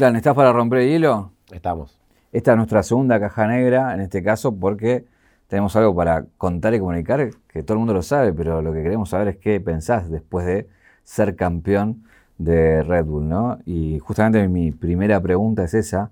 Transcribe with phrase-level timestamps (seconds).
[0.00, 1.32] Clan, ¿estás para romper el hielo?
[1.52, 1.98] Estamos.
[2.32, 5.04] Esta es nuestra segunda caja negra, en este caso, porque
[5.46, 8.82] tenemos algo para contar y comunicar que todo el mundo lo sabe, pero lo que
[8.82, 10.70] queremos saber es qué pensás después de
[11.04, 12.04] ser campeón
[12.38, 13.58] de Red Bull, ¿no?
[13.66, 16.10] Y justamente mi primera pregunta es esa.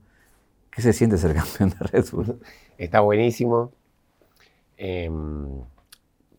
[0.71, 2.41] ¿Qué se siente ser campeón de Red Bull?
[2.77, 3.73] Está buenísimo.
[4.77, 5.63] Em,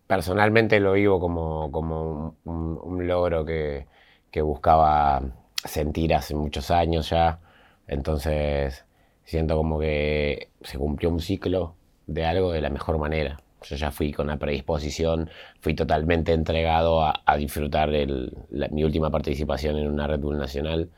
[0.05, 3.87] personalmente lo vivo como, como un, logro que,
[4.29, 5.23] que, buscaba
[5.65, 7.39] sentir hace muchos años ya.
[7.87, 8.85] Entonces
[9.23, 11.75] siento como que se cumplió un ciclo
[12.07, 13.39] de algo de la mejor manera.
[13.63, 18.31] Yo ya fui con la predisposición, fui totalmente entregado a, disfrutar de
[18.71, 20.89] mi última participación en una Red Bull Nacional.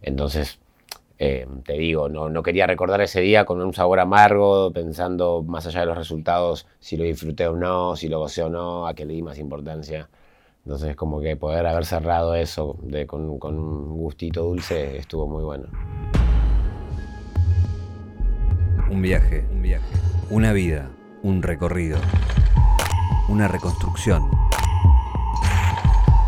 [0.00, 0.60] Entonces,
[1.18, 5.66] eh, te digo, no, no, quería recordar ese día con un sabor amargo, pensando más
[5.66, 8.94] allá de los resultados, si lo disfruté o no, si lo gocé o no, a
[8.94, 10.08] qué le di más importancia.
[10.64, 15.44] Entonces, como que poder haber cerrado eso de, con, con un gustito dulce estuvo muy
[15.44, 15.68] bueno.
[18.90, 19.96] Un viaje, un viaje,
[20.30, 20.90] una vida
[21.24, 21.96] un recorrido,
[23.30, 24.30] una reconstrucción.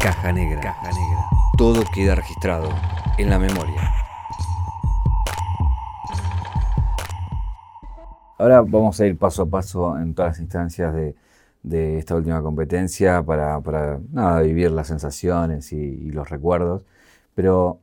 [0.00, 0.62] Caja negra.
[0.62, 1.27] Caja negra.
[1.58, 2.70] Todo queda registrado
[3.19, 3.92] en la memoria.
[8.38, 11.14] Ahora vamos a ir paso a paso en todas las instancias de,
[11.70, 13.61] esta última competencia para,
[14.12, 16.83] nada, vivir las sensaciones y, y los recuerdos.
[17.34, 17.81] Pero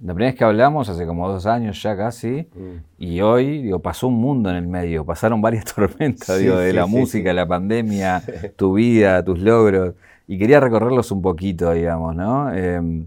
[0.00, 3.02] la primera vez que hablamos, hace como dos años ya casi, mm.
[3.02, 6.86] y hoy, digo, pasó un mundo en el medio, pasaron varias tormentas, digo, de la
[6.86, 8.22] música, la pandemia,
[8.56, 9.94] tu vida, tus logros,
[10.28, 12.52] y quería recorrerlos un poquito, digamos, ¿no?
[12.52, 13.06] Em,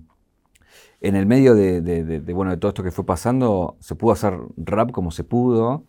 [1.02, 4.92] en el medio de, bueno, de todo esto que fue pasando, se pudo hacer rap
[4.92, 5.84] como se pudo,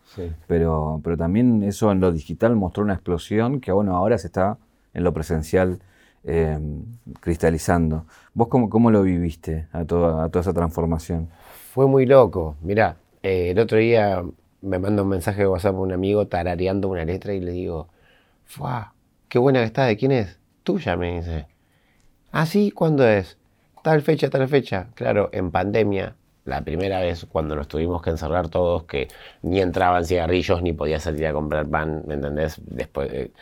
[0.46, 4.58] pero, pero también eso en lo digital mostró una explosión que, bueno, ahora se está
[4.94, 5.80] en lo presencial
[6.22, 6.84] Em,
[7.20, 8.04] cristalizando.
[8.34, 11.30] ¿Vos cómo, cómo, lo viviste a toda, toda esa transformación?
[11.72, 12.56] Fue muy loco.
[12.60, 14.22] Mirá, eh, el otro día
[14.60, 17.88] me manda un mensaje de WhatsApp a un amigo tarareando una letra y le digo,
[18.44, 18.92] ¡Fua!
[19.28, 19.86] ¡Qué buena que está!
[19.86, 20.38] ¿De quién es?
[20.62, 21.46] Tuya, me dice.
[22.32, 22.70] ¿Ah, sí?
[22.70, 23.38] ¿Cuándo es?
[23.82, 24.88] Tal fecha, tal fecha.
[24.94, 26.14] Claro, en pandemia,
[26.44, 29.08] la primera vez cuando nos tuvimos que encerrar todos, que
[29.42, 32.60] ni entraban cigarrillos ni podía salir a comprar pan, ¿me entendés?
[32.66, 33.32] Después, eh,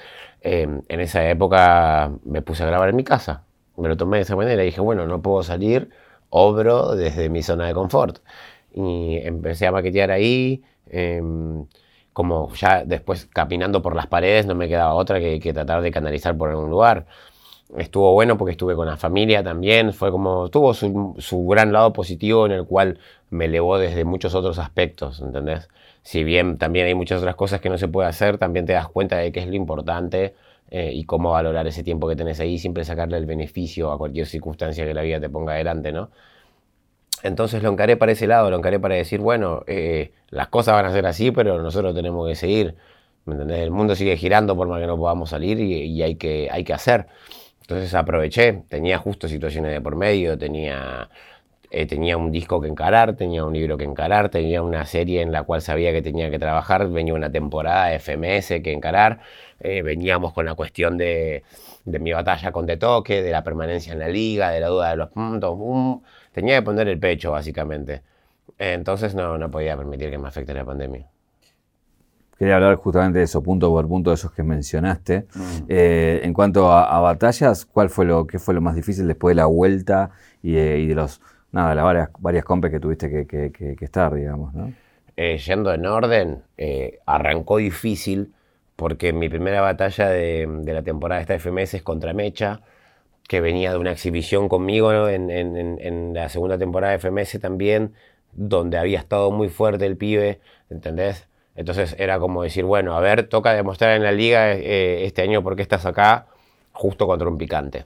[0.40, 3.44] Em, en esa época me puse a grabar en mi casa.
[3.76, 5.90] Me lo tomé de esa manera y dije, bueno, no puedo salir,
[6.30, 8.18] obro desde mi zona de confort.
[8.72, 10.62] Y empecé a maquetear ahí.
[10.86, 11.66] Em,
[12.12, 16.36] como ya después caminando por las paredes no me quedaba otra que, tratar de canalizar
[16.36, 17.06] por algún lugar.
[17.76, 21.92] Estuvo bueno porque estuve con la familia también, fue como, tuvo su, su gran lado
[21.92, 22.98] positivo en el cual
[23.30, 25.68] me elevó desde muchos otros aspectos, ¿entendés?
[26.08, 28.88] si bien también hay muchas otras cosas que no se puede hacer, también te das
[28.88, 30.34] cuenta de qué es lo importante
[30.70, 34.26] eh, y cómo valorar ese tiempo que tenés ahí, siempre sacarle el beneficio a cualquier
[34.26, 36.10] circunstancia que la vida te ponga adelante, ¿no?
[37.22, 40.86] Entonces lo encaré para ese lado, lo encaré para decir, bueno, eh, las cosas van
[40.86, 42.76] a ser así, pero nosotros tenemos que seguir,
[43.26, 43.58] ¿me entendés?
[43.58, 46.72] El mundo sigue girando por más que no podamos salir y, hay, que, hay que
[46.72, 47.06] hacer.
[47.68, 51.10] Entonces aproveché, tenía justo situaciones de por medio, tenía
[51.70, 55.32] eh, tenía un disco que encarar, tenía un libro que encarar, tenía una serie en
[55.32, 59.20] la cual sabía que tenía que trabajar, venía una temporada de FMS que encarar,
[59.60, 61.44] eh, veníamos con la cuestión de,
[61.84, 64.96] mi batalla con De Toque, de la permanencia en la liga, de la duda de
[64.96, 65.58] los puntos,
[66.32, 68.02] tenía que poner el pecho básicamente.
[68.58, 71.06] entonces no, no podía permitir que me afecte la pandemia.
[72.38, 75.26] Quería hablar justamente de eso, punto por punto, de esos que mencionaste.
[75.34, 75.40] Mm.
[75.68, 79.36] Eh, en cuanto a, batallas, ¿cuál fue lo, ¿qué fue lo más difícil después de
[79.36, 80.10] la vuelta
[80.42, 81.20] y de los
[81.52, 84.72] nada, las varias, varias compes que tuviste que, estar, digamos, ¿no?
[85.16, 88.32] Eh, yendo en orden, eh, arrancó difícil
[88.76, 92.60] porque mi primera batalla de, la temporada de esta FMS es contra Mecha,
[93.26, 97.94] que venía de una exhibición conmigo en, la segunda temporada de FMS también,
[98.32, 100.40] donde había estado muy fuerte el pibe,
[100.70, 101.27] ¿entendés?
[101.58, 105.42] Entonces era como decir, bueno, a ver, toca demostrar en la liga eh, este año
[105.42, 106.26] por qué estás acá,
[106.72, 107.84] justo contra un picante.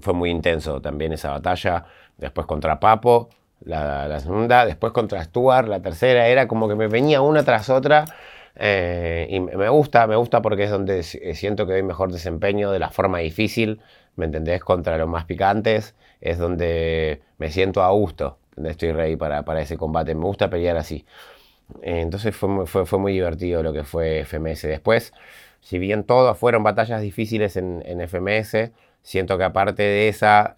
[0.00, 1.86] fue muy intenso también esa batalla
[2.18, 3.30] después contra Papo,
[3.64, 8.04] la, segunda, después contra Stuart, la tercera, era como que me venía una tras otra.
[8.54, 12.70] Eh, y me gusta, me gusta porque es donde eh, siento que doy mejor desempeño
[12.70, 13.80] de la forma difícil,
[14.14, 14.62] ¿me entendés?
[14.62, 19.78] Contra los más picantes, es donde me siento a gusto, estoy ready para, para ese
[19.78, 21.06] combate, me gusta pelear así.
[21.82, 24.68] Eh, entonces fue muy, fue, fue muy divertido lo que fue FMS.
[24.68, 25.12] Después,
[25.60, 28.72] si bien todas fueron batallas difíciles en, FMS,
[29.02, 30.54] siento que aparte de esa,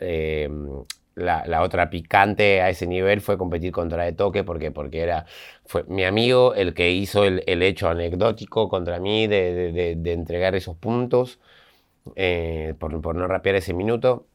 [1.19, 5.27] la, otra picante a ese nivel fue competir contra De Toque, porque, porque era,
[5.65, 11.41] fue mi amigo el que hizo el, hecho anecdótico contra mí de, entregar esos puntos
[12.17, 14.27] eh, por, no rapear ese minuto.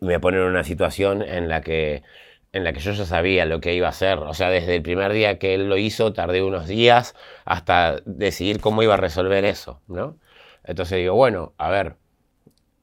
[0.00, 2.02] Me pone en una situación en la que
[2.52, 4.18] en la que yo ya sabía lo que iba a hacer.
[4.18, 7.14] O sea, desde el primer día que él lo hizo, tardé unos días
[7.44, 10.16] hasta decidir cómo iba a resolver eso, ¿no?
[10.64, 11.96] Entonces digo, bueno, a ver,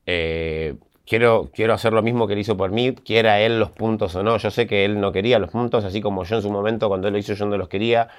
[0.06, 0.76] eh,
[1.06, 4.24] quiero, quiero hacer lo mismo que él hizo por mí, quiera él los puntos o
[4.24, 4.38] no.
[4.38, 7.08] Yo sé que él no quería los puntos, así como yo en su momento, cuando
[7.08, 8.10] él lo hizo, yo no los quería,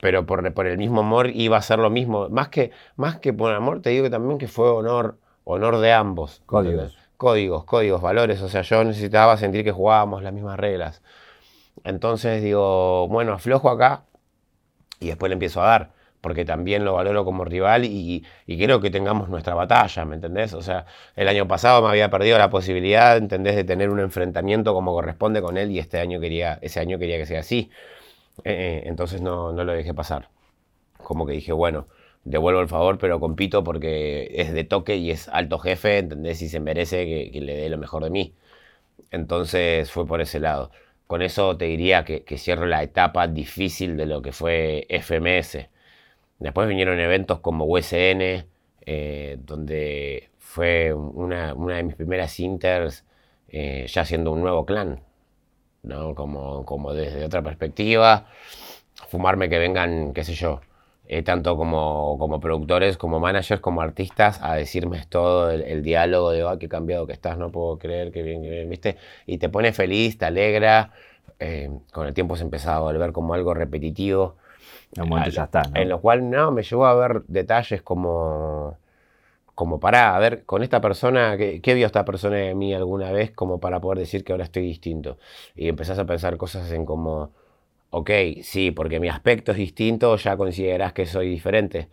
[0.00, 2.28] pero por, por el mismo amor iba a hacer lo mismo.
[2.28, 5.92] Más que, más que por amor, te digo que también que fue honor, honor de
[5.92, 6.42] ambos.
[6.46, 7.01] Códigos.
[7.22, 8.42] Códigos, códigos, valores.
[8.42, 11.02] O sea, yo necesitaba sentir que jugábamos las mismas reglas.
[11.84, 14.02] Entonces digo, bueno, aflojo acá
[14.98, 18.90] y después le empiezo a dar porque también lo valoro como rival y, quiero que
[18.90, 20.52] tengamos nuestra batalla, ¿me entendés?
[20.52, 24.74] O sea, el año pasado me había perdido la posibilidad, ¿entendés?, de tener un enfrentamiento
[24.74, 27.70] como corresponde con él y este año quería, ese año quería que sea así.
[28.44, 30.28] Eh, eh, entonces no, no lo dejé pasar.
[30.98, 31.86] Como que dije, bueno,
[32.24, 36.42] devuelvo el favor, pero compito porque es de toque y es alto jefe, ¿entendés?
[36.42, 38.34] Y se merece que, le dé lo mejor de mí.
[39.10, 40.70] Entonces fue por ese lado.
[41.06, 45.68] Con eso te diría que, cierro la etapa difícil de lo que fue FMS
[46.42, 48.44] Después vinieron eventos como USN,
[48.84, 53.04] eh, donde fue una, de mis primeras inters
[53.48, 55.00] eh, ya siendo un nuevo clan,
[55.84, 56.14] ¿no?
[56.16, 58.26] Como, como desde otra perspectiva,
[59.08, 60.60] fumarme que vengan, qué sé yo,
[61.08, 66.42] eh, tanto como, como productores, como managers, como artistas, a decirme todo el, diálogo de,
[66.42, 68.96] ah, qué cambiado que estás, no puedo creer, qué bien, qué bien, ¿viste?
[69.26, 70.92] Y te pone feliz, te alegra.
[71.92, 74.36] con el tiempo se empezaba a volver como algo repetitivo
[75.30, 75.62] ya está.
[75.74, 78.76] En lo cual no, me llevó a ver detalles como,
[79.54, 83.30] como para, a ver, con esta persona, ¿qué, vio esta persona de mí alguna vez
[83.30, 85.18] como para poder decir que ahora estoy distinto?
[85.54, 87.32] Y empezás a pensar cosas en como,
[87.92, 88.10] ok,
[88.42, 91.88] sí, porque mi aspecto es distinto, ya considerás que soy diferente,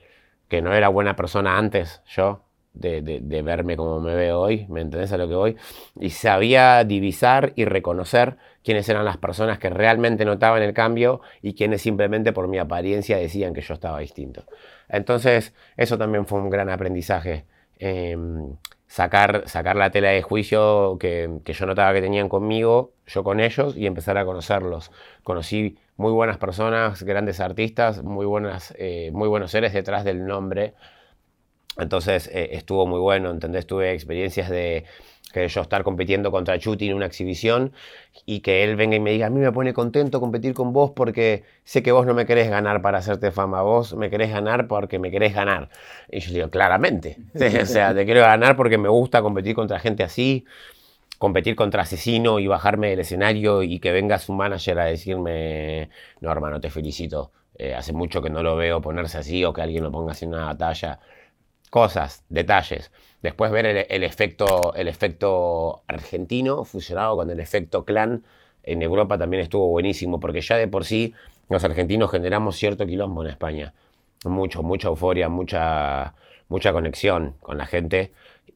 [0.47, 4.79] que no era buena persona antes, yo, de, de, verme como me veo hoy, ¿me
[4.79, 5.57] entendés a lo que voy?
[5.99, 11.53] Y sabía divisar y reconocer quiénes eran las personas que realmente notaban el cambio y
[11.53, 14.45] quienes simplemente por mi apariencia decían que yo estaba distinto.
[14.87, 17.43] Entonces, eso también fue un gran aprendizaje.
[17.77, 18.55] Em,
[18.87, 23.39] sacar, sacar la tela de juicio que, que, yo notaba que tenían conmigo, yo con
[23.39, 24.91] ellos, y empezar a conocerlos.
[25.23, 30.73] Conocí muy buenas personas, grandes artistas, muy, buenas, eh, muy buenos seres detrás del nombre
[31.79, 33.65] entonces eh, estuvo muy bueno, ¿entendés?
[33.65, 34.85] Tuve experiencias de
[35.33, 37.71] que yo estar compitiendo contra Chuti en una exhibición
[38.25, 40.91] y que él venga y me diga, a mí me pone contento competir con vos
[40.95, 44.67] porque sé que vos no me querés ganar para hacerte fama, vos me querés ganar
[44.67, 45.69] porque me querés ganar.
[46.11, 50.03] Y yo digo, claramente, o sea, te quiero ganar porque me gusta competir contra gente
[50.03, 50.45] así,
[51.19, 55.89] competir contra asesino y bajarme del escenario y que venga su manager a decirme,
[56.21, 59.61] no hermano, te felicito, eh, hace mucho que no lo veo ponerse así o que
[59.61, 60.99] alguien lo ponga así en una batalla
[61.69, 62.91] cosas, detalles.
[63.21, 68.23] Después ver el, efecto, el efecto argentino fusionado con el efecto clan
[68.63, 71.13] en Europa también estuvo buenísimo, porque ya de por sí
[71.49, 73.73] los argentinos generamos cierto quilombo en España.
[74.25, 76.13] Mucho, mucha euforia, mucha,
[76.49, 78.11] mucha conexión con la gente.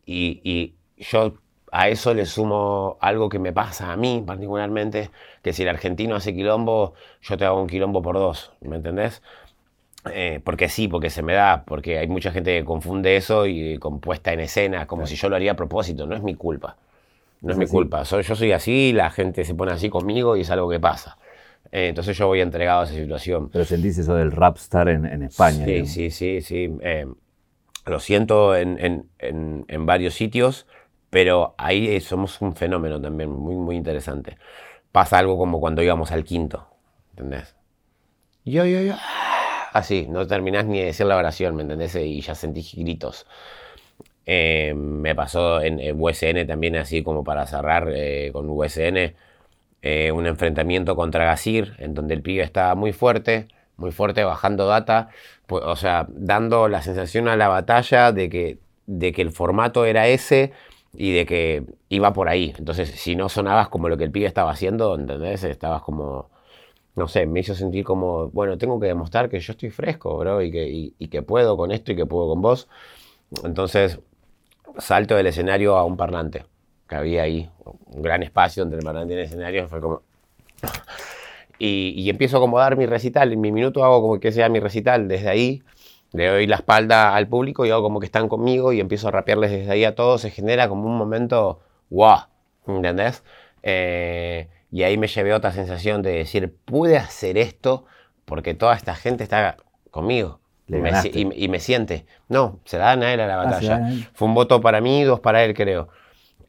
[0.05, 1.35] Y, y yo
[1.75, 5.09] a eso le sumo algo que me pasa a mí particularmente,
[5.41, 9.23] que si el argentino hace quilombo, yo te hago un quilombo por dos, ¿me entendés?
[10.11, 13.79] Eh, porque sí, porque se me da, porque hay mucha gente que confunde eso y
[13.79, 16.77] con puesta en escena, como si yo lo haría a propósito, no es mi culpa.
[17.41, 20.41] No es mi culpa, soy, yo soy así, la gente se pone así conmigo y
[20.41, 21.17] es algo que pasa.
[21.71, 23.49] Eh, entonces yo voy entregado a esa situación.
[23.49, 25.65] Pero sentís eso del rapstar en, en España.
[25.65, 26.77] Sí, sí, sí, sí.
[26.81, 27.07] Eh,
[27.85, 30.67] lo siento en, en, en, varios sitios,
[31.13, 34.37] pero ahí somos un fenómeno también muy, muy interesante.
[34.91, 36.67] Pasa algo como cuando íbamos al quinto,
[37.11, 37.55] ¿entendés?
[38.43, 38.95] Yo, yo, yo
[39.73, 41.95] así, no terminás ni de decir la oración, ¿me entendés?
[41.95, 43.27] Y ya sentís gritos.
[44.25, 49.13] Eh, me pasó en, USN también, así como para cerrar eh, con USN,
[49.83, 54.65] eh, un enfrentamiento contra Gasir, en donde el pibe estaba muy fuerte, muy fuerte, bajando
[54.65, 55.09] data,
[55.45, 59.85] pues, o sea, dando la sensación a la batalla de que, de que el formato
[59.85, 60.53] era ese
[60.93, 62.53] y de que iba por ahí.
[62.57, 65.43] Entonces, si no sonabas como lo que el pibe estaba haciendo, ¿entendés?
[65.43, 66.29] Estabas como
[66.95, 70.41] no sé, me hizo sentir como, bueno, tengo que demostrar que yo estoy fresco, bro,
[70.41, 72.67] y que, que puedo con esto y que puedo con vos.
[73.43, 73.99] Entonces,
[74.77, 76.45] salto del escenario a un parlante
[76.87, 80.01] que había ahí, un gran espacio entre el parlante y el escenario, fue como...
[81.59, 85.07] Y, empiezo a acomodar mi recital, en mi minuto hago como que sea mi recital,
[85.07, 85.63] desde ahí
[86.13, 89.11] le doy la espalda al público y hago como que están conmigo y empiezo a
[89.11, 92.19] rapearles desde ahí a todos, se genera como un momento, wow,
[92.67, 93.23] ¿entendés?
[93.63, 97.85] Eh, y ahí me llevé otra sensación de decir, pude hacer esto
[98.25, 99.57] porque toda esta gente está
[99.91, 100.39] conmigo.
[100.65, 102.05] Y me, siente.
[102.29, 103.81] No, se la dan a él a la ah, batalla.
[104.13, 105.89] Fue un voto para mí, dos para él, creo.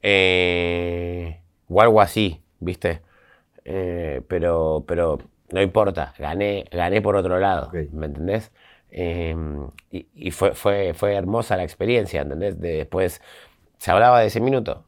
[0.02, 3.02] Eh, o algo así, ¿viste?
[3.64, 5.18] eh, pero, pero
[5.50, 8.52] no importa, gané, gané por otro lado, ¿me entendés?
[8.96, 12.60] Em, y, fue, fue, fue hermosa la experiencia, ¿entendés?
[12.60, 13.20] después
[13.78, 14.84] se hablaba de ese minuto,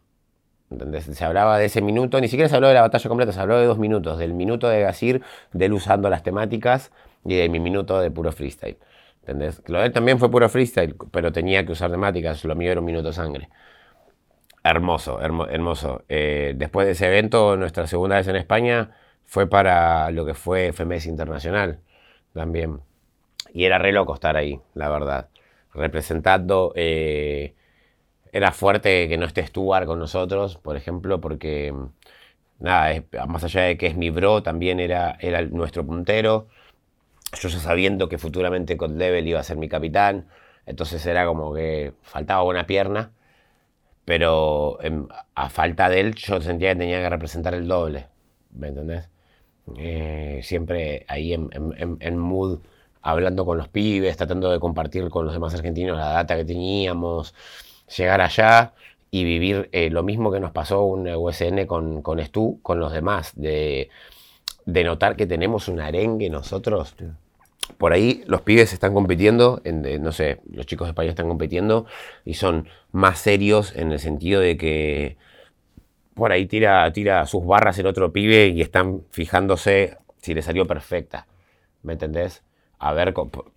[0.70, 1.06] ¿entendés?
[1.06, 3.58] Se hablaba de ese minuto, ni siquiera se habló de la batalla completa, se habló
[3.58, 5.22] de dos minutos, del minuto de Gasir,
[5.52, 6.92] de él usando las temáticas
[7.24, 8.78] y de mi minuto de puro freestyle.
[9.22, 9.60] ¿Entendés?
[9.66, 12.80] Lo de él también fue puro freestyle, pero tenía que usar temáticas, lo mío era
[12.80, 13.48] un minuto sangre.
[14.62, 16.04] Hermoso, hermoso.
[16.08, 18.92] Eh, después de ese evento, nuestra segunda vez en España
[19.24, 21.80] fue para lo que fue FMS Internacional
[22.32, 22.85] también.
[23.52, 25.28] Y era re loco estar ahí, la verdad.
[25.74, 26.72] Representando.
[26.76, 27.54] Eh,
[28.32, 31.74] era fuerte que no esté Stuart con nosotros, por ejemplo, porque.
[32.58, 36.48] Nada, más allá de que es mi bro, también era, era nuestro puntero.
[37.40, 40.28] Yo ya sabiendo que futuramente con Level iba a ser mi capitán.
[40.66, 43.12] Entonces era como que faltaba buena pierna.
[44.06, 44.78] Pero
[45.34, 48.06] a falta de él, yo sentía que tenía que representar el doble.
[48.52, 49.10] ¿Me entendés?
[49.76, 52.60] Eh, siempre ahí en, mood,
[53.06, 57.34] hablando con los pibes, tratando de compartir con los demás argentinos la data que teníamos,
[57.96, 58.74] llegar allá
[59.12, 62.92] y vivir eh, lo mismo que nos pasó un USN con, con Stu, con los
[62.92, 63.90] demás, de,
[64.64, 66.96] de notar que tenemos un arengue nosotros.
[67.78, 71.86] Por ahí los pibes están compitiendo, en, no sé, los chicos de España están compitiendo
[72.24, 75.16] y son más serios en el sentido de que
[76.14, 80.66] por ahí tira, tira sus barras el otro pibe y están fijándose si le salió
[80.66, 81.28] perfecta.
[81.82, 82.42] ¿Me entendés?
[82.78, 83.14] A ver,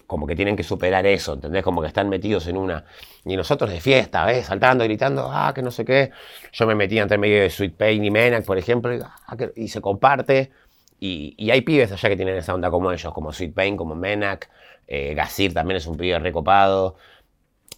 [0.07, 1.63] como que tienen que superar eso, ¿entendés?
[1.63, 2.85] Como que están metidos en una.
[3.25, 4.45] Y nosotros de fiesta, ¿ves?
[4.45, 6.11] Saltando, gritando, ah, que no sé qué.
[6.53, 9.81] Yo me metí entre medio de Sweet Pain y Menac, por ejemplo, y, ah, se
[9.81, 10.51] comparte.
[10.99, 14.49] Y, hay pibes allá que tienen esa onda como ellos, como Sweet Pain, como Menac.
[14.87, 16.95] Eh, Gasir también es un pibe recopado.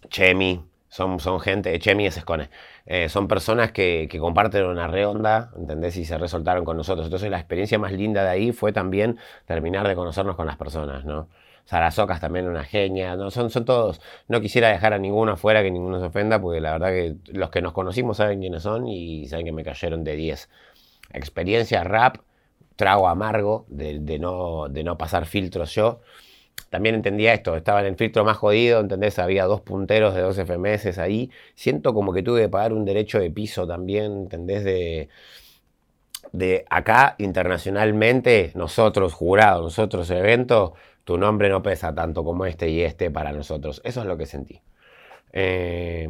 [0.10, 1.78] Chemi, son, son gente.
[1.80, 2.50] Chemi es Escone.
[2.86, 5.96] Eh, son personas que, comparten una redonda, ¿entendés?
[5.96, 7.08] Y se resoltaron con nosotros.
[7.08, 11.06] Entonces la experiencia más linda de ahí fue también terminar de conocernos con las personas,
[11.06, 11.30] ¿no?
[11.64, 13.32] Sarasocas también una genia, ¿no?
[13.32, 14.02] Son, son todos.
[14.28, 17.50] No quisiera dejar a ninguno afuera que ninguno se ofenda, porque la verdad que los
[17.52, 20.50] que nos conocimos saben quiénes son y saben que me cayeron de 10.
[21.14, 22.18] Experiencia rap,
[22.76, 26.02] trago amargo de, de, no, de no pasar filtros yo
[26.72, 29.20] también entendía esto, estaba en el filtro más jodido, ¿entendés?
[29.20, 31.30] Había dos punteros de dos FMS ahí.
[31.54, 34.64] Siento como que tuve que pagar un derecho de piso también, ¿entendés?
[34.64, 35.10] De,
[36.32, 40.74] de acá internacionalmente, nosotros jurados, nosotros evento,
[41.04, 43.82] tu nombre no pesa tanto como este y este para nosotros.
[43.84, 44.62] Eso es lo que sentí.
[45.34, 46.08] Eh,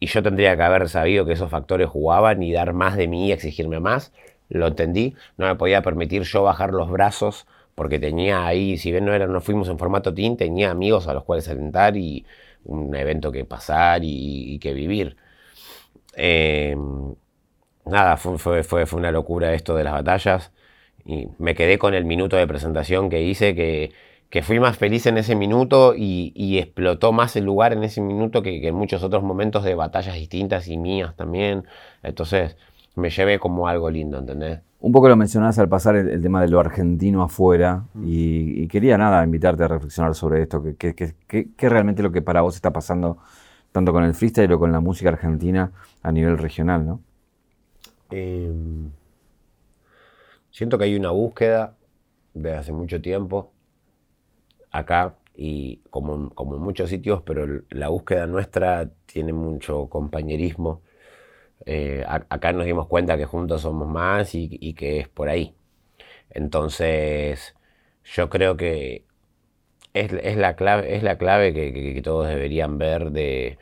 [0.00, 3.28] y yo tendría que haber sabido que esos factores jugaban y dar más de mí
[3.28, 4.14] y exigirme más.
[4.48, 5.14] Lo entendí.
[5.36, 7.46] No me podía permitir yo bajar los brazos
[7.78, 11.14] porque tenía ahí, si bien no, era, no fuimos en formato team, tenía amigos a
[11.14, 12.26] los cuales alentar y
[12.64, 15.16] un evento que pasar y, que vivir.
[16.14, 17.14] Em,
[17.86, 20.52] nada, fue, fue, fue, una locura esto de las batallas
[21.04, 23.92] y me quedé con el minuto de presentación que hice, que,
[24.30, 28.42] que fui más feliz en ese minuto y, explotó más el lugar en ese minuto
[28.42, 31.64] que, que en muchos otros momentos de batallas distintas y mías también.
[32.02, 32.56] Entonces
[32.98, 34.60] me llevé como algo lindo, ¿entendés?
[34.80, 39.24] Un poco lo mencionabas al pasar el, tema de lo argentino afuera y, quería nada
[39.24, 40.94] invitarte a reflexionar sobre esto, ¿Qué
[41.28, 43.18] es realmente lo que para vos está pasando
[43.72, 47.00] tanto con el freestyle o con la música argentina a nivel regional, ¿no?
[48.10, 48.90] Em,
[50.50, 51.74] siento que hay una búsqueda
[52.34, 53.52] de hace mucho tiempo
[54.70, 60.82] acá y como, como en muchos sitios, pero la búsqueda nuestra tiene mucho compañerismo
[61.66, 65.54] eh, acá nos dimos cuenta que juntos somos más y, que es por ahí.
[66.30, 67.54] Entonces,
[68.04, 69.04] yo creo que
[69.94, 73.58] es, la clave, es la clave que, todos deberían ver de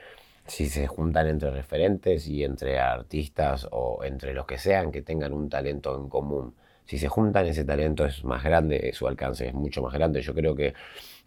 [0.47, 5.33] si se juntan entre referentes y entre artistas o entre los que sean que tengan
[5.33, 6.55] un talento en común.
[6.85, 10.23] Si se juntan, ese talento es más grande, su alcance es mucho más grande.
[10.23, 10.75] Yo creo que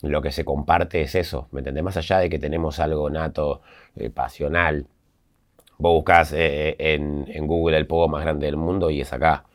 [0.02, 1.84] lo que se comparte es eso, ¿me entiendes?
[1.84, 3.62] Más allá de que tenemos algo nato,
[3.96, 4.88] eh, pasional,
[5.80, 9.46] Vos buscas eh, en, Google el pogo más grande del mundo y es acá.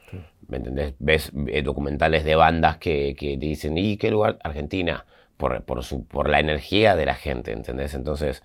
[0.49, 0.95] ¿Me entendés?
[0.99, 4.39] Ves eh, documentales de bandas que, que, te dicen, ¿y qué lugar?
[4.43, 5.05] Argentina.
[5.37, 7.95] Por, por, su, por la energía de la gente, ¿entendés?
[7.95, 8.43] Entonces,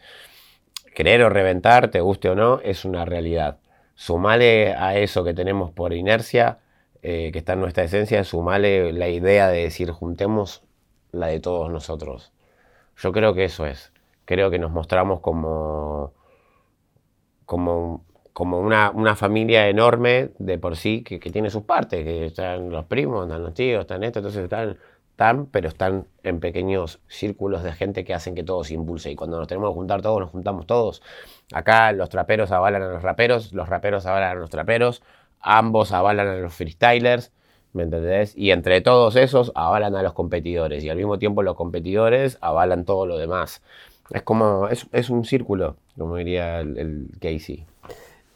[0.93, 3.59] creer o reventar, te guste o no, es una realidad.
[3.95, 6.57] Sumale a eso que tenemos por inercia,
[7.01, 10.63] eh, que está en nuestra esencia, sumale la idea de decir, juntemos
[11.11, 12.33] la de todos nosotros.
[12.97, 13.93] Yo creo que eso es.
[14.25, 16.13] Creo que nos mostramos como
[17.49, 22.27] como, como una, una, familia enorme de por sí que, que, tiene sus partes, que
[22.27, 24.77] están los primos, están los tíos, están estos, entonces están,
[25.09, 29.09] están, pero están en pequeños círculos de gente que hacen que todo se impulse.
[29.09, 31.01] Y cuando nos tenemos que juntar todos, nos juntamos todos.
[31.51, 35.01] Acá los traperos avalan a los raperos, los raperos avalan a los traperos.
[35.39, 37.31] ambos avalan a los freestylers,
[37.73, 38.37] ¿me entendés?
[38.37, 42.85] Y entre todos esos avalan a los competidores y al mismo tiempo los competidores avalan
[42.85, 43.63] todo lo demás.
[44.11, 47.65] Es como, es, un círculo, como diría el, Casey.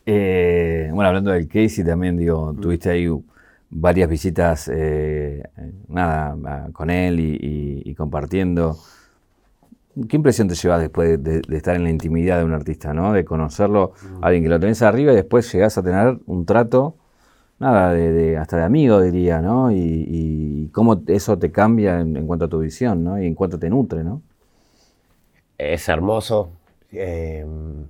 [0.06, 2.62] Eh, bueno, hablando del Casey también, digo, mm.
[2.62, 3.10] tuviste ahí
[3.70, 5.44] varias visitas, eh,
[5.88, 8.78] nada, con él y, compartiendo.
[10.08, 13.14] ¿Qué impresión te llevas después de, estar en la intimidad de un artista, ¿no?
[13.14, 14.24] De conocerlo, mm.
[14.24, 16.96] alguien que lo tenés arriba y después llegás a tener un trato,
[17.60, 19.72] nada, de, hasta de amigo diría, ¿no?
[19.72, 23.22] Y, cómo eso te cambia en, cuanto a tu visión, ¿no?
[23.22, 24.22] Y en cuanto te nutre, ¿no?
[25.72, 26.52] Es hermoso.
[26.92, 27.88] Em,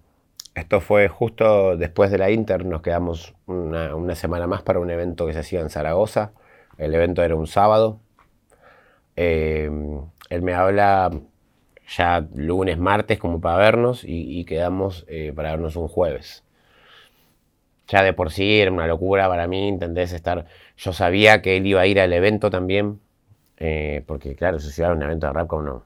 [0.55, 5.25] esto fue justo después de la Inter, nos quedamos una, semana más para un evento
[5.25, 6.31] que se hacía en Zaragoza.
[6.77, 7.99] El evento era un sábado.
[9.15, 11.11] Em, él me habla
[11.87, 16.43] ya lunes, martes como para vernos y, quedamos eh, para vernos un jueves.
[17.87, 20.13] Ya de por sí era una locura para mí, ¿entendés?
[20.13, 20.45] Estar,
[20.77, 22.99] yo sabía que él iba a ir al evento también,
[23.57, 25.83] eh, porque claro, si era un evento de rap como no.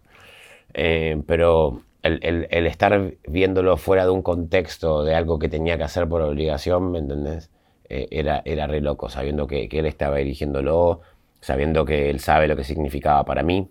[0.78, 6.08] Eh, pero el, estar viéndolo fuera de un contexto de algo que tenía que hacer
[6.08, 7.50] por obligación, ¿me entendés?
[7.90, 11.02] Eh, era, era re loco, sabiendo que, él estaba dirigiéndolo,
[11.42, 13.70] sabiendo que él sabe lo que significaba para mí.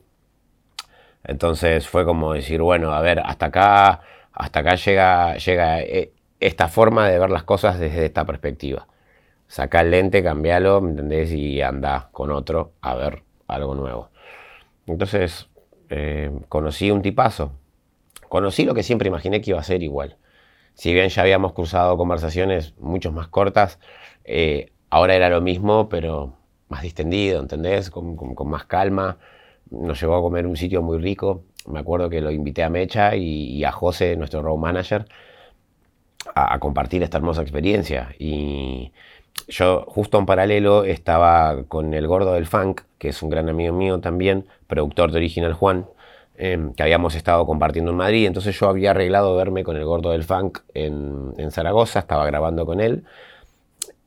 [1.24, 4.00] Entonces fue como decir, bueno, a ver, hasta acá,
[4.32, 8.88] hasta acá llega, llega eh, esta forma de ver las cosas desde esta perspectiva.
[9.48, 11.32] Saca el lente, cambialo, ¿me entendés?
[11.32, 14.10] Y anda con otro a ver algo nuevo.
[14.86, 15.48] Entonces,
[15.90, 17.52] eh, conocí un tipazo,
[18.28, 20.16] Conocí lo que siempre imaginé que iba a ser igual.
[20.74, 23.78] Si bien ya habíamos cruzado conversaciones mucho más cortas,
[24.24, 26.34] eh, ahora era lo mismo, pero
[26.68, 27.90] más distendido, ¿entendés?
[27.90, 28.16] Con,
[28.46, 29.18] más calma.
[29.70, 31.44] Nos llevó a comer un sitio muy rico.
[31.66, 35.06] Me acuerdo que lo invité a Mecha y, a José, nuestro road manager,
[36.34, 38.14] a, compartir esta hermosa experiencia.
[38.18, 38.92] Y
[39.48, 43.74] yo, justo en paralelo, estaba con el gordo del funk, que es un gran amigo
[43.74, 45.86] mío también, productor de Original Juan,
[46.38, 48.26] Em, que habíamos estado compartiendo en Madrid.
[48.26, 52.80] Entonces yo había arreglado verme con el gordo del funk en, Zaragoza, estaba grabando con
[52.80, 53.04] él.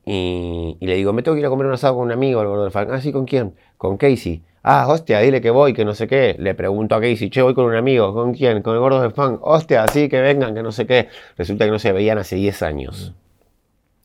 [0.04, 2.48] Y, le digo, me tengo que ir a comer un asado con un amigo, el
[2.48, 2.88] gordo del funk.
[2.90, 3.54] Ah, sí, ¿con quién?
[3.76, 4.42] Con Casey.
[4.62, 6.36] Ah, hostia, dile que voy, que no sé qué.
[6.38, 8.14] Le pregunto a Casey, che, voy con un amigo.
[8.14, 8.62] ¿Con quién?
[8.62, 9.40] Con el gordo del funk.
[9.42, 11.08] Hostia, sí, que vengan, que no sé qué.
[11.36, 13.14] Resulta que no se veían hace 10 años.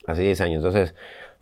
[0.07, 0.57] Hace 10 años.
[0.57, 0.95] Entonces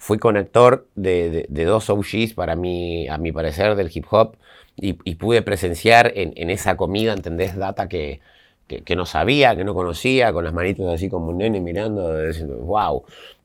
[0.04, 4.36] fui conector de, de dos OGs para mí, a mi parecer, del hip hop
[4.76, 7.56] y, pude presenciar en, esa comida, ¿entendés?
[7.56, 8.20] Data que,
[8.68, 12.58] que, no sabía, que no conocía, con las manitos así como un nene mirando, diciendo,
[12.58, 13.04] wow.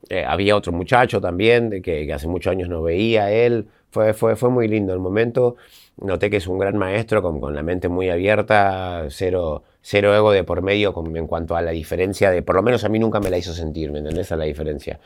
[0.09, 3.67] Eh, había otro muchacho también de que, hace muchos años no veía él.
[3.91, 5.55] Fue, fue, fue muy lindo el momento.
[5.95, 10.33] Noté que es un gran maestro, con, con la mente muy abierta, cero, cero ego
[10.33, 13.21] de por medio en cuanto a la diferencia de, por lo menos a mí nunca
[13.21, 14.31] me la hizo sentir, ¿me entendés?
[14.33, 14.99] A la diferencia.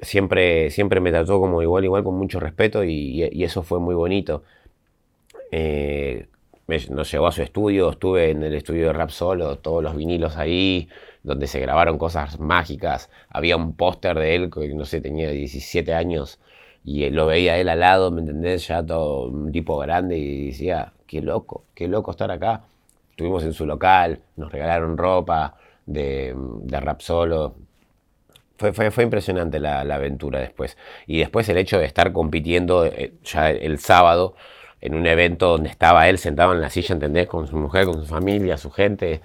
[0.00, 4.42] Siempre, siempre me trató como igual, igual, con mucho respeto y, eso fue muy bonito.
[5.50, 6.26] Eh,
[6.90, 10.36] nos llevó a su estudio, estuve en el estudio de Rap Solo, todos los vinilos
[10.36, 10.88] ahí,
[11.22, 13.10] donde se grabaron cosas mágicas.
[13.28, 16.40] Había un póster de él, que no sé, tenía 17 años,
[16.84, 18.66] y lo veía él al lado, ¿me entendés?
[18.68, 22.64] Ya todo un tipo grande, y decía, qué loco, qué loco estar acá.
[23.10, 26.34] Estuvimos en su local, nos regalaron ropa de,
[26.68, 27.54] Rap Solo.
[28.58, 30.76] Fue, fue, impresionante la, la, aventura después.
[31.06, 34.34] Y después el hecho de estar compitiendo eh, ya el sábado
[34.80, 37.26] en un evento donde estaba él sentado en la silla, ¿entendés?
[37.26, 39.20] Con su mujer, con su familia, su gente.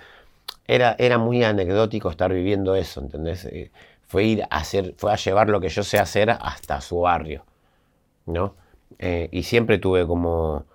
[0.67, 3.45] Era, era muy anecdótico estar viviendo eso, ¿entendés?
[3.45, 3.71] Eh,
[4.07, 7.45] fue ir a hacer, fue a llevar lo que yo sé hacer hasta su barrio,
[8.25, 8.55] ¿no?
[8.99, 10.65] Eh, y siempre tuve como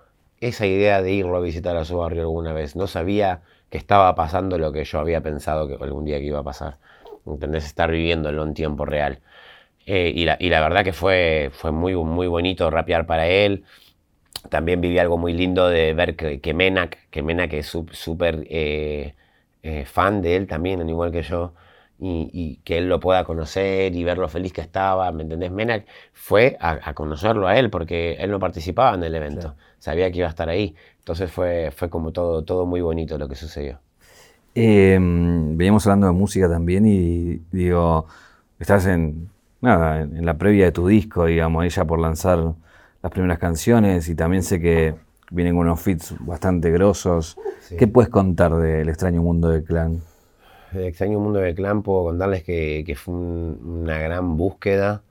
[0.41, 2.75] esa idea de irlo a visitar a su barrio alguna vez.
[2.75, 6.39] No sabía que estaba pasando lo que yo había pensado que algún día que iba
[6.39, 6.77] a pasar.
[7.27, 7.65] ¿Entendés?
[7.65, 9.19] Estar viviéndolo en tiempo real.
[9.85, 13.63] Eh, y, la, y, la, verdad que fue, fue muy, muy bonito rapear para él
[14.49, 19.15] también viví algo muy lindo de ver que, que Menak, que Menak es súper eh,
[19.63, 21.53] eh, fan de él también, al igual que yo,
[21.99, 25.51] y, que él lo pueda conocer y ver lo feliz que estaba, ¿me entendés?
[25.51, 30.19] Menak fue a, conocerlo a él porque él no participaba en el evento, sabía que
[30.19, 33.81] iba a estar ahí, entonces fue, fue como todo, todo muy bonito lo que sucedió.
[34.59, 38.07] Eh, veníamos hablando de música también y digo,
[38.57, 39.29] estás en,
[39.61, 42.55] nada, en, la previa de tu disco, digamos, ella por lanzar
[43.03, 44.95] las primeras canciones y también sé que
[45.29, 47.37] vienen unos fits bastante grosos.
[47.77, 50.01] ¿Qué puedes contar del extraño mundo del clan?
[50.73, 55.03] El extraño mundo del clan puedo contarles que, fue una gran búsqueda,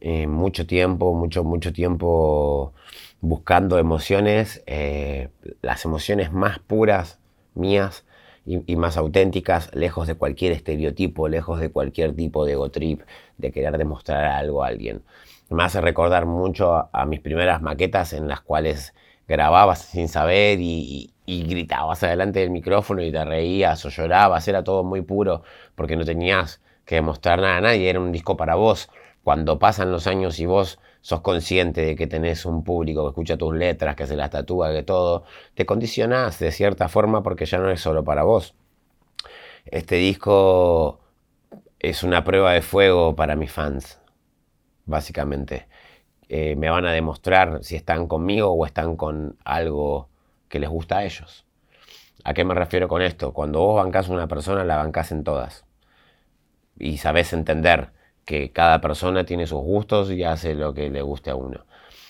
[0.00, 2.72] eh, mucho tiempo, mucho, mucho tiempo
[3.20, 7.18] buscando emociones, eh, las emociones más puras
[7.56, 8.04] mías
[8.46, 13.02] y, más auténticas, lejos de cualquier estereotipo, lejos de cualquier tipo de ego trip,
[13.36, 15.02] de querer demostrar algo a alguien.
[15.50, 18.94] Me hace recordar mucho a, mis primeras maquetas en las cuales
[19.28, 24.62] grababas sin saber y, y, gritabas adelante del micrófono y te reías o llorabas, era
[24.62, 25.42] todo muy puro
[25.74, 28.88] porque no tenías que demostrar nada a nadie, era un disco para vos.
[29.24, 33.36] Cuando pasan los años y vos sos consciente de que tenés un público que escucha
[33.36, 35.22] tus letras, que se las tatúa, que todo,
[35.54, 38.56] te condicionás de cierta forma porque ya no es solo para vos.
[39.66, 40.98] Este disco
[41.78, 44.00] es una prueba de fuego para mis fans,
[44.84, 45.68] básicamente.
[46.28, 50.08] Eh, me van a demostrar si están conmigo o están con algo
[50.48, 51.46] que les gusta a ellos.
[52.24, 53.32] ¿A qué me refiero con esto?
[53.32, 55.66] Cuando vos bancás a una persona, la bancás en todas.
[56.76, 57.92] Y sabés entender
[58.26, 61.60] que cada persona tiene sus gustos y hace lo que le guste a uno.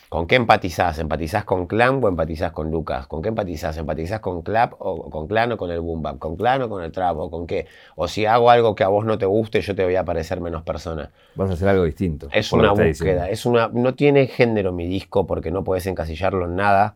[0.08, 0.98] ¿Con qué empatizás?
[0.98, 3.06] ¿Empatizás con Clan o empatizás con Lucas?
[3.06, 3.76] ¿Con qué empatizás?
[3.76, 6.18] ¿Empatizás con Clap o con Clan o con el Boom Bap?
[6.18, 7.66] ¿Con Clan o con el Trap o con qué?
[7.96, 10.40] O si hago algo que a vos no te guste, yo te voy a parecer
[10.40, 11.10] menos persona.
[11.34, 12.28] Vas a hacer algo distinto.
[12.32, 16.56] Es una búsqueda, es una, no tiene género mi disco porque no puedes encasillarlo en
[16.56, 16.94] nada.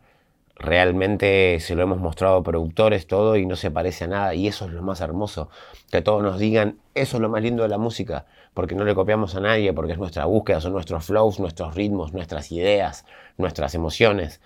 [0.55, 4.47] Realmente se lo hemos mostrado a productores todo y no se parece a nada y
[4.47, 5.51] eso es lo más hermoso.
[5.91, 8.95] Que todos nos digan, eso es lo más lindo de la música porque no le
[8.95, 13.05] copiamos a nadie, porque es nuestra búsqueda, son nuestros flows, nuestros ritmos, nuestras ideas,
[13.37, 14.41] nuestras emociones.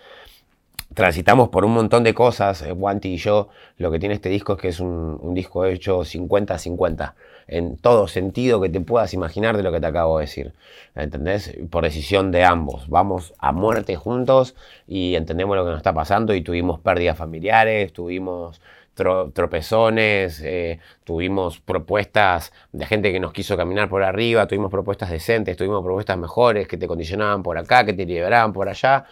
[0.92, 4.52] Transitamos por un montón de cosas, eh, Wanty y yo, lo que tiene este disco
[4.52, 7.14] es que es un, disco hecho 50-50,
[7.48, 10.52] en todo sentido que te puedas imaginar de lo que te acabo de decir,
[10.94, 11.56] ¿entendés?
[11.70, 14.54] Por decisión de ambos, vamos a muerte juntos
[14.86, 18.60] y entendemos lo que nos está pasando y tuvimos pérdidas familiares, tuvimos
[18.94, 25.56] tropezones, eh, tuvimos propuestas de gente que nos quiso caminar por arriba, tuvimos propuestas decentes,
[25.56, 29.04] tuvimos propuestas mejores que te condicionaban por acá, que te liberaban por allá.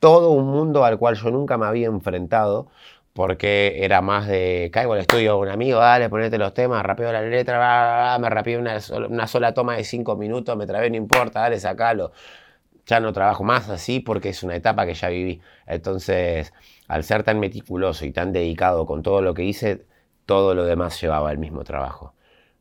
[0.00, 2.68] Todo un mundo al cual yo nunca me había enfrentado
[3.18, 7.20] porque era más de caigo al estudio un amigo, dale, ponete los temas, rapeo la
[7.22, 11.58] letra, me rapeo una, una sola toma de cinco minutos, me trabé, no importa, dale,
[11.58, 12.12] sacalo.
[12.86, 15.40] Ya no trabajo más así porque es una etapa que ya viví.
[15.66, 16.52] Entonces,
[16.88, 19.86] al ser tan meticuloso y tan dedicado con todo lo que hice,
[20.26, 22.14] todo lo demás llevaba el mismo trabajo.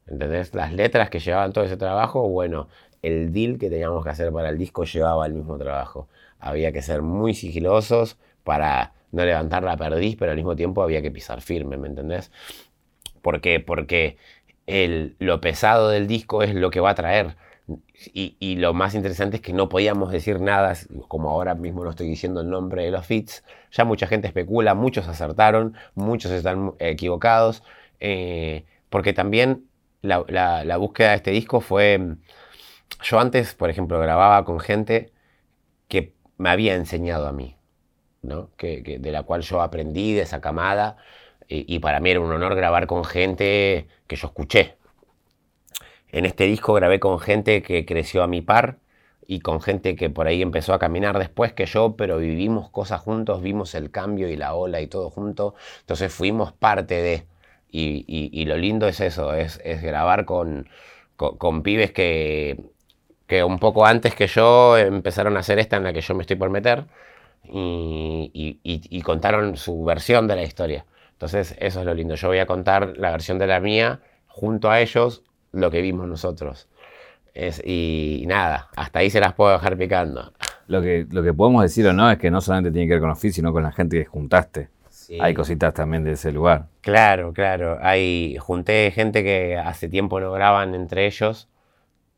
[0.05, 0.53] ¿Entendés?
[0.53, 2.67] Las letras que llevaban todo ese trabajo, bueno,
[3.01, 6.07] el deal que teníamos que hacer para el disco llevaba el mismo trabajo.
[6.39, 11.01] Había que ser muy sigilosos para no levantar la perdiz, pero al mismo tiempo había
[11.01, 12.31] que pisar firme, ¿me entendés?
[13.21, 13.59] ¿Por qué?
[13.59, 14.17] Porque
[14.65, 17.35] el, lo pesado del disco es lo que va a traer
[18.13, 20.73] y, lo más interesante es que no podíamos decir nada,
[21.07, 23.43] como ahora mismo no estoy diciendo el nombre de los fits.
[23.71, 27.63] Ya mucha gente especula, muchos acertaron, muchos están equivocados,
[27.99, 29.65] eh, porque también
[30.01, 32.17] la, búsqueda de este disco fue...
[33.03, 35.11] Yo antes, por ejemplo, grababa con gente
[35.87, 37.55] que me había enseñado a mí,
[38.21, 38.49] ¿no?
[38.57, 40.97] que, de la cual yo aprendí de esa camada,
[41.49, 44.75] y para mí era un honor grabar con gente que yo escuché,
[46.11, 48.77] en este disco grabé con gente que creció a mi par
[49.27, 53.01] y con gente que por ahí empezó a caminar después que yo, pero vivimos cosas
[53.01, 55.55] juntos, vimos el cambio y la ola y todo junto.
[55.81, 57.25] Entonces fuimos parte de...
[57.69, 60.69] Y, lo lindo es eso, es, grabar con,
[61.17, 62.57] con, pibes que,
[63.27, 66.21] que un poco antes que yo empezaron a hacer esta en la que yo me
[66.21, 66.85] estoy por meter
[67.43, 70.85] y, y, contaron su versión de la historia.
[71.11, 72.15] Entonces eso es lo lindo.
[72.15, 76.07] Yo voy a contar la versión de la mía junto a ellos lo que vimos
[76.07, 76.67] nosotros.
[77.33, 80.33] Es, y, nada, hasta ahí se las puedo dejar picando.
[80.67, 83.01] Lo que, lo que podemos decir o no es que no solamente tiene que ver
[83.01, 84.69] con los sino con la gente que juntaste.
[85.19, 86.65] Hay cositas también de ese lugar.
[86.81, 87.77] Claro, claro.
[87.81, 91.47] Hay, junté gente que hace tiempo no graban entre ellos,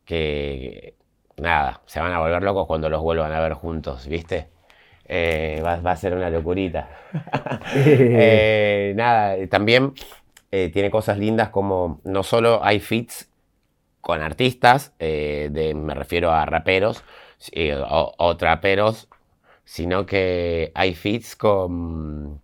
[0.04, 0.94] que
[1.36, 4.48] nada, se van a volver locos cuando los vuelvan a ver juntos, ¿viste?
[5.04, 6.88] Eh, va, a ser una locurita.
[7.74, 9.92] Eh, nada, también
[10.52, 13.30] eh, tiene cosas lindas como no solo hay fits
[14.00, 17.04] con artistas, eh, me refiero a raperos
[18.18, 19.08] o, traperos,
[19.64, 22.40] sino que hay fits con,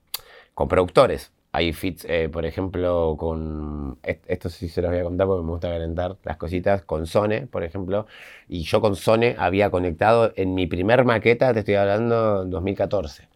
[0.55, 1.33] con productores.
[1.57, 3.99] Hay fits, eh, por ejemplo, con.
[4.03, 6.83] Esto sí se los voy a contar porque me gusta calentar las cositas.
[6.83, 8.07] Con Sone, por ejemplo.
[8.47, 13.29] Y yo con Sone había conectado en mi primer maqueta, te estoy hablando, en 2014.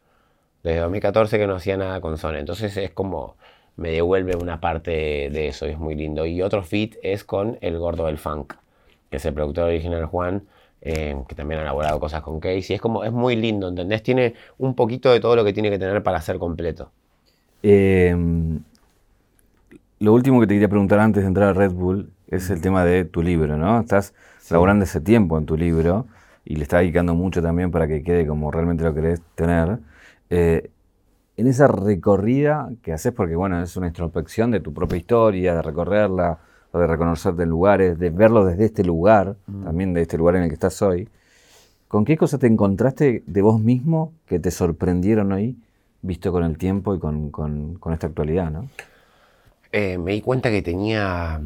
[0.62, 2.40] Desde 2014 que no hacía nada con Sone.
[2.40, 3.36] Entonces es como
[3.76, 6.26] me devuelve una parte de eso es muy lindo.
[6.26, 8.54] Y otro fit es con El Gordo del Funk,
[9.10, 10.42] que es el productor original Juan,
[10.82, 12.76] eh, que también ha elaborado cosas con Casey.
[12.76, 14.02] Es como, es muy lindo, ¿entendés?
[14.02, 16.90] Tiene un poquito de todo lo que tiene que tener para ser completo.
[17.62, 18.60] Em,
[19.98, 22.84] lo último que te quería preguntar antes de entrar a Red Bull es el tema
[22.84, 23.80] de tu libro, ¿no?
[23.80, 24.14] Estás
[24.50, 26.06] laborando ese tiempo en tu libro
[26.44, 29.78] y le estás dedicando mucho también para que quede como realmente lo querés tener.
[30.30, 30.70] Eh,
[31.40, 35.62] en esa recorrida que haces, porque bueno, es una introspección de tu propia historia, de
[35.62, 36.38] recorrerla,
[36.70, 39.64] de reconocerte en lugares, de verlo desde este lugar, mm.
[39.64, 41.08] también de este lugar en el que estás hoy,
[41.88, 45.56] ¿con qué cosas te encontraste de vos mismo que te sorprendieron ahí,
[46.02, 48.50] visto con el tiempo y con, esta actualidad?
[48.50, 48.68] ¿no?
[49.72, 51.40] Eh, me di cuenta que tenía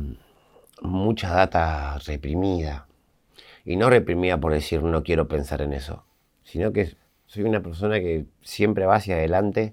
[0.83, 2.89] mucha data reprimida.
[3.65, 6.03] Y no reprimida por decir no quiero pensar en eso,
[6.43, 9.73] sino que soy una persona que siempre va hacia adelante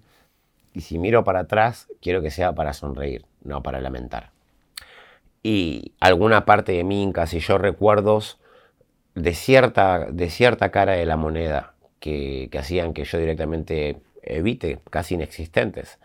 [0.74, 4.32] y si miro para atrás, quiero que sea para sonreír, no para lamentar.
[5.44, 8.40] Y alguna parte de mí yo recuerdos
[9.16, 15.16] de cierta, de cierta cara de la moneda que, hacían que yo directamente evite, casi
[15.16, 16.00] inexistentes,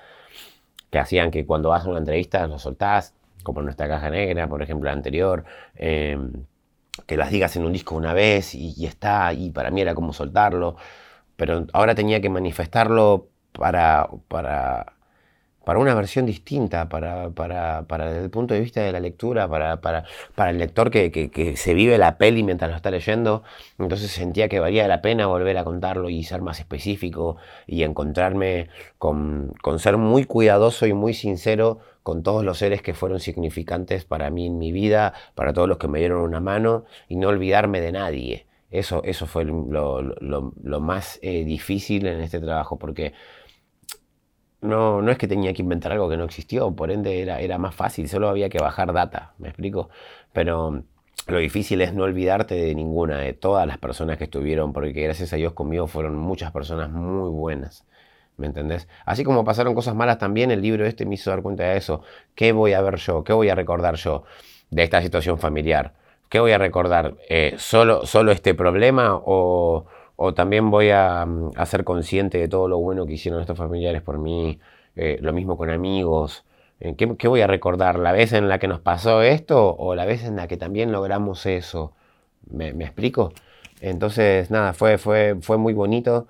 [0.90, 4.48] que hacían que cuando vas a una entrevista lo soltás, como en nuestra caja negra,
[4.48, 5.44] por ejemplo, la anterior,
[5.76, 6.32] em,
[7.06, 9.94] que las digas en un disco una vez y, y, está, y para mí era
[9.94, 10.76] como soltarlo,
[11.36, 14.96] pero ahora tenía que manifestarlo para, para
[15.66, 19.48] para una versión distinta, para, para, para, desde el punto de vista de la lectura,
[19.48, 20.04] para, para,
[20.36, 23.42] para el lector que, que, se vive la peli mientras lo está leyendo.
[23.76, 28.68] Entonces sentía que valía la pena volver a contarlo y ser más específico y encontrarme
[28.98, 34.04] con, con ser muy cuidadoso y muy sincero con todos los seres que fueron significantes
[34.04, 37.26] para mí en mi vida, para todos los que me dieron una mano y no
[37.26, 38.46] olvidarme de nadie.
[38.70, 43.14] Eso, eso fue lo, lo, lo más eh, difícil en este trabajo, porque
[44.66, 47.58] no, no es que tenía que inventar algo que no existió, por ende era, era
[47.58, 49.88] más fácil, solo había que bajar data, ¿me explico?
[50.32, 50.82] Pero
[51.26, 55.32] lo difícil es no olvidarte de ninguna, de todas las personas que estuvieron, porque gracias
[55.32, 57.84] a Dios conmigo fueron muchas personas muy buenas.
[58.36, 58.86] ¿Me entendés?
[59.06, 62.02] Así como pasaron cosas malas también, el libro este me hizo dar cuenta de eso.
[62.34, 63.24] ¿Qué voy a ver yo?
[63.24, 64.24] ¿Qué voy a recordar yo
[64.70, 65.94] de esta situación familiar?
[66.28, 67.16] ¿Qué voy a recordar?
[67.28, 72.68] Eh, ¿solo, ¿Solo este problema o, o también voy a, mm, ser consciente de todo
[72.68, 74.58] lo bueno que hicieron estos familiares por mí,
[74.96, 76.44] eh, lo mismo con amigos.
[76.80, 77.98] Eh, ¿Qué, voy a recordar?
[77.98, 80.92] ¿La vez en la que nos pasó esto o la vez en la que también
[80.92, 81.94] logramos eso?
[82.50, 83.32] ¿Me, explico?
[83.80, 86.28] Entonces, nada, fue, fue, fue muy bonito.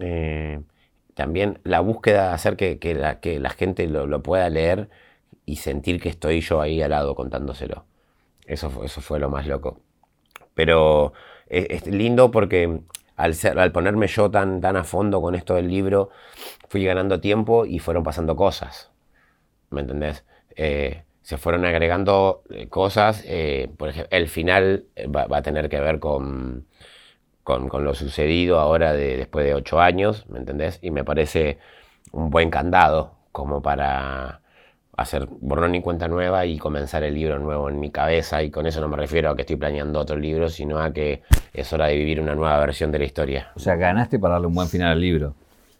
[0.00, 0.60] Eh,
[1.14, 4.88] también la búsqueda de hacer que, la, que la, gente lo, pueda leer
[5.46, 7.84] y sentir que estoy yo ahí al lado contándoselo.
[8.46, 9.80] Eso, eso fue lo más loco.
[10.54, 11.12] Pero
[11.48, 12.80] es lindo porque
[13.20, 16.10] al, ponerme yo tan, tan a fondo con esto del libro,
[16.68, 18.90] fui ganando tiempo y fueron pasando cosas.
[19.70, 20.24] ¿Me entendés?
[20.56, 23.22] Eh, se fueron agregando eh, cosas.
[23.26, 26.66] Eh, por ejemplo, el final va, a tener que ver con,
[27.44, 30.78] con, lo sucedido ahora de, después de ocho años, ¿me entendés?
[30.82, 31.58] Y me parece
[32.12, 34.40] un buen candado como para
[35.00, 38.42] hacer borrón y cuenta nueva y comenzar el libro nuevo en mi cabeza.
[38.42, 41.22] Y con eso no me refiero a que estoy planeando otro libro, sino a que
[41.54, 43.50] es hora de vivir una nueva versión de la historia.
[43.56, 45.34] O sea, ganaste para darle un buen final al libro.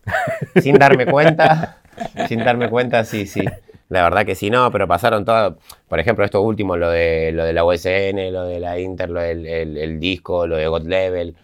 [0.62, 1.82] Sin darme cuenta,
[2.26, 3.44] sin darme cuenta, sí, sí.
[3.90, 5.58] La verdad que sí, no, pero pasaron todo.
[5.86, 9.20] Por ejemplo, esto último, lo de, lo de la USN, lo de la Inter, lo
[9.20, 11.36] del el, disco, lo de God Level.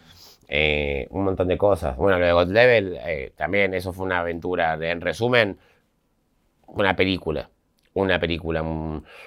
[0.48, 1.96] Eh, un montón de cosas.
[1.96, 4.78] Bueno, lo de God Level, eh, también eso fue una aventura.
[4.80, 5.58] en resumen,
[6.68, 7.50] una película
[7.96, 8.62] una película.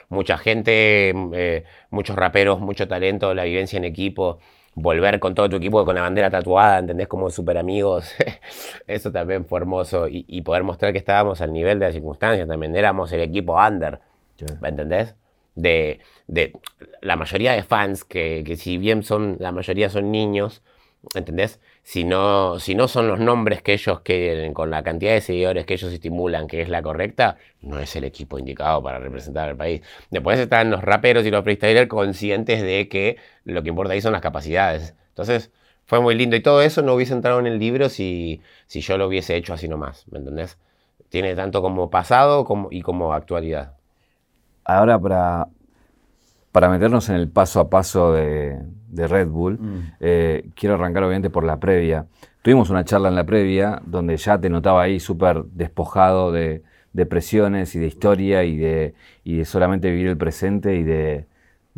[0.10, 4.40] Mucha gente, eh, muchos raperos, mucho talento, la vivencia en equipo,
[4.76, 7.08] volver con todo tu equipo con la bandera tatuada, ¿entendés?
[7.08, 8.14] Como súper amigos.
[8.88, 10.08] Eso también fue hermoso.
[10.10, 12.76] Y, poder mostrar que estábamos al nivel de las circunstancias también.
[12.76, 14.00] Éramos el equipo under,
[14.62, 15.16] ¿me entendés?
[15.56, 16.54] De, de,
[17.02, 20.64] la mayoría de fans, que, que si bien son, la mayoría son niños,
[21.16, 21.60] ¿entendés?
[21.84, 25.66] Si no, si no son los nombres que ellos quieren, con la cantidad de seguidores
[25.66, 29.58] que ellos estimulan que es la correcta, no es el equipo indicado para representar al
[29.58, 29.82] país.
[30.12, 34.14] Después están los raperos y los freestylers conscientes de que lo que importa ahí son
[34.14, 34.96] las capacidades.
[35.10, 35.52] Entonces,
[35.90, 36.36] fue muy lindo.
[36.36, 39.54] Y todo eso no hubiese entrado en el libro si, si yo lo hubiese hecho
[39.54, 40.60] así nomás, ¿me entendés?
[41.10, 43.74] Tiene tanto como pasado como, y como actualidad.
[44.64, 45.48] Ahora, para,
[46.52, 48.60] para meternos en el paso a paso de,
[48.96, 49.94] Red Bull, mm.
[50.00, 52.06] eh, quiero arrancar obviamente por la previa.
[52.42, 56.64] Tuvimos una charla en la previa donde ya te notaba ahí súper despojado de,
[57.10, 61.26] presiones y de historia y de, de, solamente vivir el presente y de,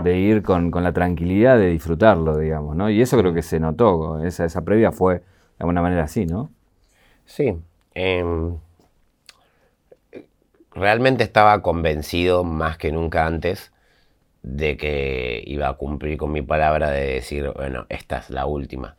[0.03, 2.89] ir con, la tranquilidad de disfrutarlo, digamos, ¿no?
[2.89, 5.23] Y eso creo que se notó, esa, esa previa fue de
[5.59, 6.49] alguna manera así, ¿no?
[7.25, 7.55] Sí.
[7.93, 8.55] Em,
[10.73, 13.71] realmente estaba convencido más que nunca antes
[14.43, 18.97] de que iba a cumplir con mi palabra de decir, bueno, esta es la última.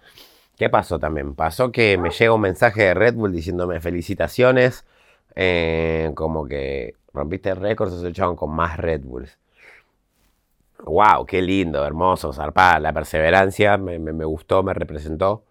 [0.56, 1.34] ¿Qué pasó también?
[1.34, 4.86] Pasó que me llega un mensaje de Red Bull diciéndome felicitaciones,
[5.34, 9.38] eh, como que rompiste récords, se echaron con más Red Bulls.
[10.84, 11.26] ¡Wow!
[11.26, 12.80] ¡Qué lindo, hermoso, zarpada!
[12.80, 15.44] La perseverancia me, me gustó, me representó.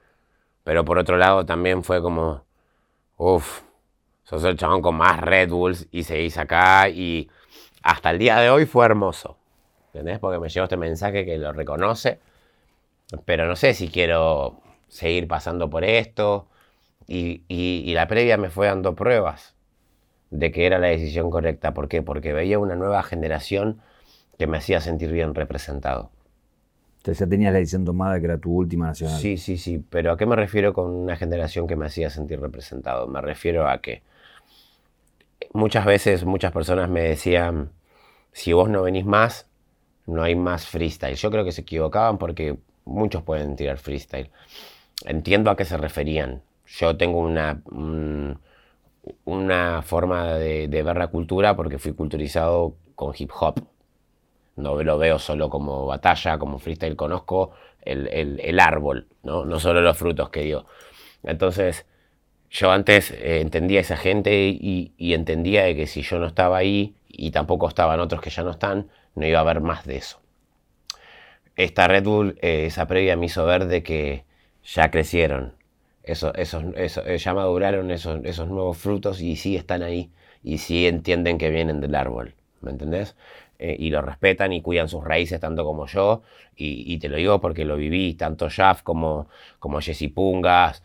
[0.63, 2.43] Pero por otro lado también fue como,
[3.17, 3.61] uff,
[4.23, 7.29] sos el chabón con más Red Bulls y seguís acá y
[7.83, 9.40] hasta el día de hoy fue hermoso.
[9.93, 10.19] ¿Entendés?
[10.19, 12.19] Porque me llegó este mensaje que lo reconoce,
[13.25, 16.47] pero no sé si quiero seguir pasando por esto.
[17.07, 19.55] Y, y la previa me fue dando pruebas
[20.29, 21.73] de que era la decisión correcta.
[21.73, 22.01] ¿Por qué?
[22.01, 23.81] Porque veía una nueva generación
[24.37, 26.09] que me hacía sentir bien representado.
[26.97, 29.19] Entonces ya tenías la decisión tomada que era tu última nacional.
[29.19, 29.83] Sí, sí, sí.
[29.89, 33.07] Pero ¿a qué me refiero con una generación que me hacía sentir representado?
[33.07, 34.03] Me refiero a que
[35.53, 37.71] muchas veces muchas personas me decían,
[38.31, 39.47] si vos no venís más,
[40.05, 41.15] no hay más freestyle.
[41.15, 44.29] Yo creo que se equivocaban porque muchos pueden tirar freestyle.
[45.05, 46.41] Entiendo a qué se referían.
[46.65, 47.61] Yo tengo una,
[49.25, 53.63] una forma de, ver la cultura porque fui culturizado con hip hop.
[54.55, 59.45] No lo veo solo como batalla, como freestyle, conozco el, árbol, ¿no?
[59.45, 60.65] no solo los frutos que dio.
[61.23, 61.85] Entonces,
[62.51, 66.57] yo antes eh, entendía a esa gente y, entendía de que si yo no estaba
[66.57, 69.97] ahí y tampoco estaban otros que ya no están, no iba a haber más de
[69.97, 70.21] eso.
[71.55, 74.23] Esta Red Bull, eh, esa previa me hizo ver de que
[74.63, 75.53] ya crecieron,
[76.03, 80.09] eso, esos, eso, eh, ya maduraron esos, esos nuevos frutos y sí están ahí
[80.43, 83.15] y sí entienden que vienen del árbol, ¿me entendés?
[83.59, 86.23] Eh, y lo respetan y cuidan sus raíces tanto como yo
[86.55, 89.27] y, te lo digo porque lo viví, tanto Jaf como,
[89.59, 90.83] como Jesse Pungas,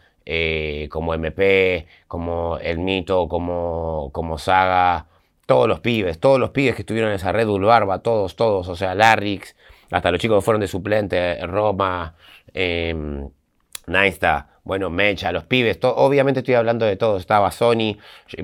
[0.91, 5.07] como MP, como El Mito, como, como Saga,
[5.46, 8.68] todos los pibes, todos los pibes que estuvieron en esa Red Bull Barba, todos, todos,
[8.68, 9.56] o sea, Larrix,
[9.90, 12.14] hasta los chicos que fueron de suplente, Roma,
[12.52, 12.94] eh,
[13.87, 17.98] Naista, bueno, Mecha, los pibes, obviamente estoy hablando de todo, estaba Sony,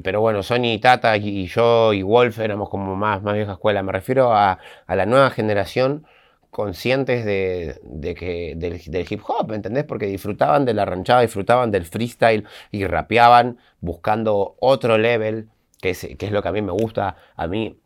[0.05, 3.91] pero bueno, Sony, Tata y yo y Wolf éramos como más, más vieja escuela, me
[3.91, 6.07] refiero a, la nueva generación
[6.51, 9.83] conscientes de, que, del, hip hop, ¿entendés?
[9.83, 15.49] Porque disfrutaban de la ranchada, disfrutaban del freestyle y rapeaban buscando otro level,
[15.83, 17.17] que es, lo que a mí me gusta.
[17.37, 17.77] A mí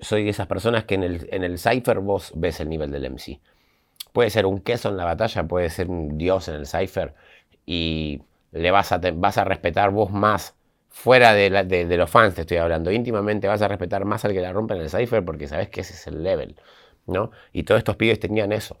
[0.00, 3.10] soy de esas personas que en el, en el cypher vos ves el nivel del
[3.10, 3.40] MC.
[4.12, 7.14] Puede ser un queso en la batalla, puede ser un dios en el cypher,
[7.64, 8.20] y
[8.52, 10.54] le vas a, vas a respetar vos más,
[10.88, 11.50] fuera de,
[11.96, 14.80] los fans te estoy hablando, íntimamente vas a respetar más al que la rompe en
[14.80, 16.56] el cipher porque sabes que ese es el level,
[17.06, 17.30] ¿no?
[17.52, 18.78] Y todos estos pibes tenían eso,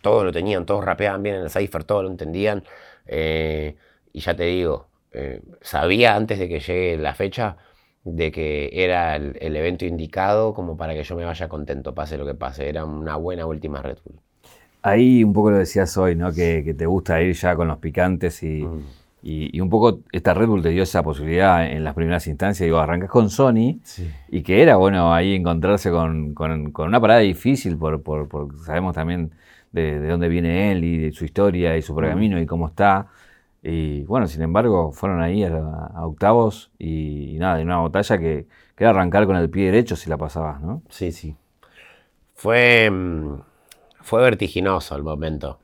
[0.00, 2.64] todos lo tenían, todos rapeaban bien en el cipher, todos lo entendían,
[3.06, 3.76] eh,
[4.12, 7.56] y ya te digo, eh, sabía antes de que llegue la fecha
[8.04, 12.18] de que era el, el, evento indicado como para que yo me vaya contento, pase
[12.18, 14.20] lo que pase, era una buena última Red Bull.
[14.82, 16.30] Ahí un poco lo decías hoy, ¿no?
[16.30, 18.46] Que, te gusta ir ya con los picantes mm.
[19.22, 22.66] y, y, un poco esta Red Bull te dio esa posibilidad en las primeras instancias.
[22.66, 23.80] Digo, arrancas con Sony
[24.28, 26.34] y que era bueno ahí encontrarse con,
[26.76, 28.28] una parada difícil, por, por,
[28.66, 29.30] sabemos también
[29.72, 33.06] de, dónde viene él y de su historia y su pergamino y cómo está.
[33.66, 38.46] Y bueno, sin embargo, fueron ahí a, octavos y, nada, de una batalla que,
[38.76, 40.82] que, era arrancar con el pie derecho si la pasabas, ¿no?
[40.90, 41.34] Sí, sí.
[42.34, 42.90] Fue.
[42.90, 43.40] Mm,
[44.02, 45.60] fue vertiginoso el momento.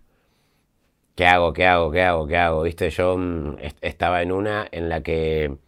[1.15, 1.53] ¿Qué hago?
[1.53, 1.91] ¿Qué hago?
[1.91, 2.27] ¿Qué hago?
[2.27, 2.63] ¿Qué hago?
[2.63, 5.59] Viste, yo mm, estaba en una en la que,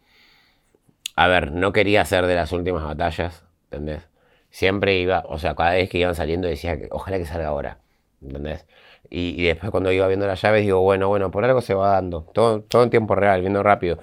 [1.16, 4.08] a ver, no quería ser de las últimas batallas, ¿entendés?
[4.50, 7.80] Siempre iba, o sea, cada vez que iban saliendo decía, que ojalá que salga ahora,
[8.22, 8.66] ¿entendés?
[9.14, 12.22] Y, después cuando iba viendo las llaves digo, bueno, bueno, por algo se va dando,
[12.32, 13.98] todo, todo en tiempo real, viendo rápido.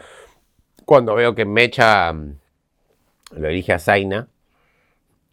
[0.86, 2.38] Cuando veo que Mecha mm,
[3.38, 4.28] lo elige a Zaina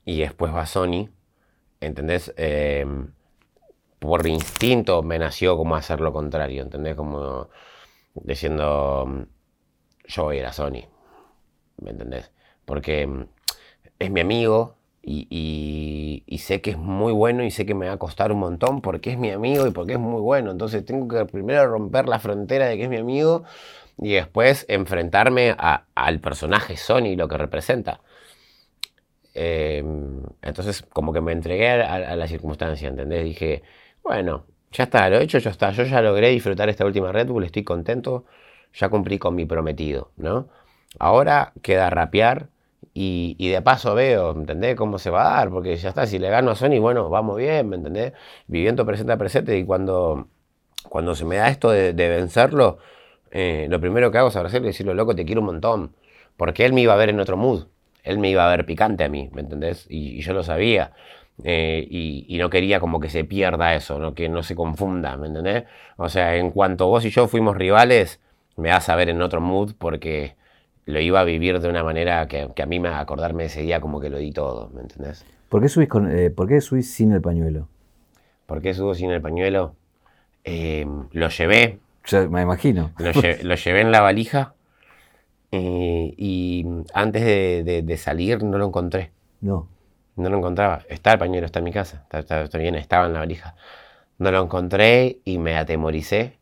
[0.06, 1.10] y después va Sony,
[1.80, 2.32] ¿entendés?
[2.38, 2.86] Eh,
[3.98, 6.96] por instinto me nació como hacer lo contrario, ¿entendés?
[6.96, 7.50] Como
[8.14, 9.22] diciendo, mm,
[10.06, 10.88] yo voy a ir a Sony,
[11.82, 12.32] ¿me entendés?
[12.64, 13.26] Porque mm,
[13.98, 14.75] es mi amigo
[15.08, 18.80] y, sé que es muy bueno y sé que me va a costar un montón
[18.80, 20.50] porque es mi amigo y porque es muy bueno.
[20.50, 23.44] Entonces tengo que primero romper la frontera de que es mi amigo
[23.98, 28.00] y después enfrentarme al personaje Sony, lo que representa.
[29.34, 33.24] Em, entonces como que me entregué a, a la circunstancia, ¿entendés?
[33.24, 33.62] Dije,
[34.02, 35.70] bueno, ya está, lo he hecho, ya está.
[35.72, 38.24] Yo ya logré disfrutar esta última Red Bull, estoy contento,
[38.74, 40.48] ya cumplí con mi prometido, ¿no?
[40.98, 42.48] Ahora queda rapear
[42.94, 44.76] y, de paso veo, ¿me entendés?
[44.76, 47.36] Cómo se va a dar, porque ya está, si le gano a Sony, bueno, vamos
[47.36, 48.12] bien, ¿me entendés?
[48.46, 50.28] Viviendo presente a presente y cuando,
[50.88, 52.78] cuando se me da esto de, vencerlo,
[53.30, 55.94] eh, lo primero que hago es abrazarle y decirle, loco, te quiero un montón,
[56.36, 57.66] porque él me iba a ver en otro mood,
[58.02, 59.86] él me iba a ver picante a mí, ¿me entendés?
[59.90, 60.92] y yo lo sabía.
[61.44, 64.14] Eh, y, no quería como que se pierda eso, ¿no?
[64.14, 65.64] que no se confunda, ¿me entendés?
[65.96, 68.20] O sea, en cuanto vos y yo fuimos rivales,
[68.56, 70.36] me vas a ver en otro mood porque
[70.86, 74.00] lo iba a vivir de una manera que, a mí me acordarme ese día como
[74.00, 75.26] que lo di todo, ¿me entendés?
[75.48, 77.68] ¿Por qué subís, con, eh, ¿por qué subís sin el pañuelo?
[78.46, 79.74] ¿Por qué subo sin el pañuelo?
[80.44, 81.80] Eh, lo llevé.
[82.30, 82.92] me imagino.
[82.98, 83.10] Lo,
[83.42, 84.54] lo llevé en la valija
[85.52, 89.10] Eh, y antes de, de, salir no lo encontré.
[89.40, 89.68] No.
[90.14, 90.82] No lo encontraba.
[90.88, 92.02] Está el pañuelo, está en mi casa.
[92.02, 93.56] Está, está, bien, estaba en la valija.
[94.18, 96.38] No lo encontré y me atemoricé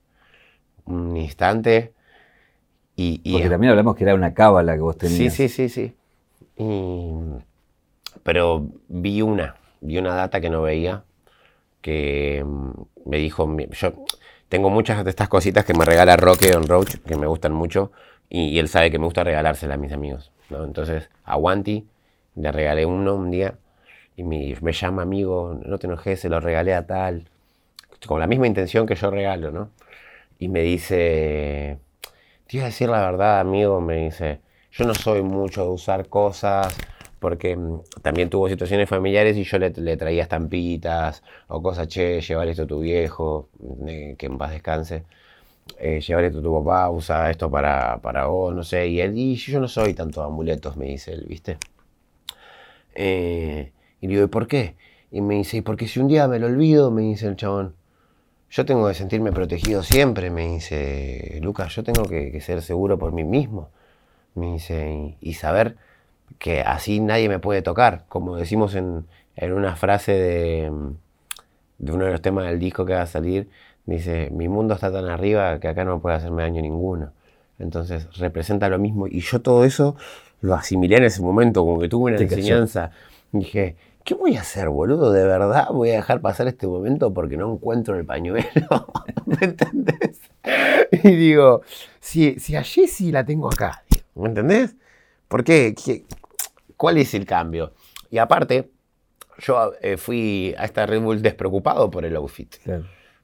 [0.85, 1.94] un instante.
[2.97, 5.35] Y, y Porque también hablamos que era una cábala que vos tenías.
[5.35, 5.95] Sí, sí, sí, sí.
[8.23, 11.03] pero vi una, vi una data que no veía,
[11.81, 12.71] que mm,
[13.07, 13.93] me dijo, yo
[14.49, 17.91] tengo muchas de estas cositas que me regala Roque on Roach, que me gustan mucho,
[18.31, 20.33] y, él sabe que me gusta regalárselas a mis amigos.
[20.51, 21.87] Entonces, a Wanty
[22.37, 23.59] le regalé uno un día,
[24.17, 27.29] y me, me llama amigo, no te enojes, se lo regalé a tal,
[28.07, 29.71] con la misma intención que yo regalo, ¿no?
[30.39, 31.79] Y me dice,
[32.47, 34.41] te iba a decir la verdad, amigo, me dice,
[34.73, 36.77] yo no soy mucho de usar cosas
[37.19, 42.49] porque mm, también tuvo situaciones familiares y yo le, traía estampitas o cosas, che, llevar
[42.49, 43.49] esto a tu viejo,
[43.87, 45.05] eh, que en paz descanse,
[45.79, 49.17] eh, llevar esto a tu papá, usa esto para, para vos, no sé, y él,
[49.17, 51.59] y yo no soy tanto amuletos, me dice él, ¿viste?
[52.95, 54.77] Eh, y digo, ¿y por qué?
[55.11, 57.75] Y me dice, porque si un día me lo olvido, me dice el chabón,
[58.51, 63.13] yo tengo que sentirme protegido siempre, me dice, Lucas, yo tengo que, ser seguro por
[63.13, 63.71] mí mismo,
[64.35, 65.77] me dice, y, saber
[66.39, 72.23] que así nadie me puede tocar, como decimos en, una frase de, uno de los
[72.23, 73.49] temas del disco que va a salir,
[73.87, 77.13] dice, mi mundo está tan arriba que acá no puede hacerme daño ninguno.
[77.59, 79.07] Entonces representa lo mismo.
[79.07, 79.97] Y yo todo eso
[80.41, 82.91] lo asimilé en ese momento, como que tuve una enseñanza.
[83.33, 85.11] Dije, ¿qué voy a hacer, boludo?
[85.11, 88.45] ¿De verdad voy a dejar pasar este momento porque no encuentro el pañuelo?
[89.27, 90.21] ¿Me entendés?
[90.93, 91.63] Y digo,
[92.01, 93.83] si, si a Jessie la tengo acá,
[94.15, 94.77] ¿me entendés?
[95.29, 95.75] ¿Por qué?
[96.77, 97.73] ¿Cuál es el cambio?
[98.11, 98.71] Y aparte,
[99.39, 102.55] yo eh, fui a esta Red Bull despreocupado por el outfit.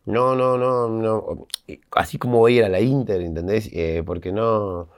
[0.07, 1.47] No, no, no, no.
[1.93, 3.69] Así como voy a ir a la Inter, ¿entendés?
[3.73, 4.89] Eh, porque no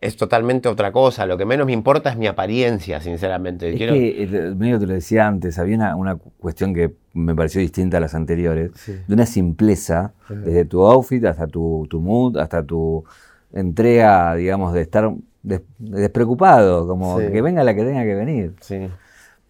[0.00, 1.26] es totalmente otra cosa.
[1.26, 3.70] Lo que menos me importa es mi apariencia, sinceramente.
[3.70, 7.98] Es que, eh, medio te lo decía antes, había una, cuestión que me pareció distinta
[7.98, 13.04] a las anteriores, de una simpleza, desde tu outfit hasta tu, mood, hasta tu
[13.52, 18.54] entrega, digamos, de estar despreocupado, como que venga la que tenga que venir.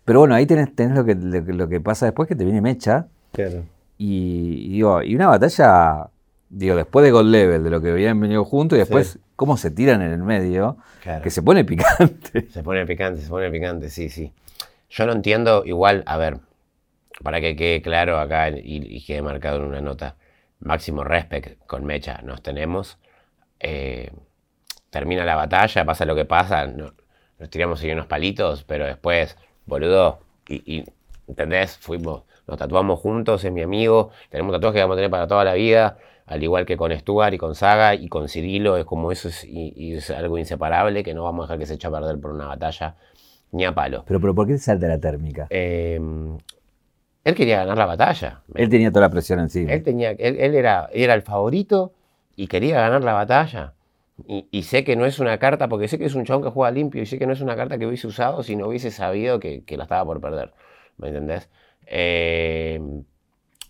[0.04, 3.06] Pero bueno, ahí tenés, tenés lo, que, lo, que pasa después, que te viene mecha.
[3.32, 3.62] Claro.
[3.98, 6.08] Y, digo, y una batalla,
[6.50, 9.70] digo, después de Gold Level, de lo que habían venido juntos, y después cómo se
[9.70, 10.76] tiran en el medio,
[11.22, 12.48] que se pone picante.
[12.50, 14.32] Se pone picante, se pone picante, sí, sí.
[14.90, 16.40] Yo no entiendo, igual, a ver,
[17.22, 20.16] para que quede claro acá y, quede marcado en una nota,
[20.58, 22.98] máximo respect con Mecha nos tenemos.
[23.60, 24.10] Eh,
[24.90, 26.92] termina la batalla, pasa lo que pasa, nos
[27.48, 30.84] tiramos ahí unos palitos, pero después, boludo, y,
[31.28, 31.78] ¿entendés?
[31.78, 35.44] Fuimos, nos tatuamos juntos, es mi amigo, tenemos tatuajes que vamos a tener para toda
[35.44, 35.96] la vida
[36.30, 39.44] al igual que con Stuart y con Saga y con Cirilo, es como eso es,
[39.44, 42.30] y, es algo inseparable que no vamos a dejar que se eche a perder por
[42.30, 42.94] una batalla
[43.50, 44.04] ni a palo.
[44.06, 45.48] Pero, pero ¿por qué salta la térmica?
[45.50, 46.38] Em,
[47.24, 48.42] él quería ganar la batalla.
[48.54, 49.72] Él tenía toda la presión encima.
[49.72, 51.94] Él, tenía, él, era, era el favorito
[52.36, 53.74] y quería ganar la batalla.
[54.28, 56.70] Y, sé que no es una carta, porque sé que es un chabón que juega
[56.70, 59.40] limpio y sé que no es una carta que hubiese usado si no hubiese sabido
[59.40, 60.52] que, la estaba por perder.
[60.96, 61.48] ¿Me entendés?
[61.92, 63.04] Em,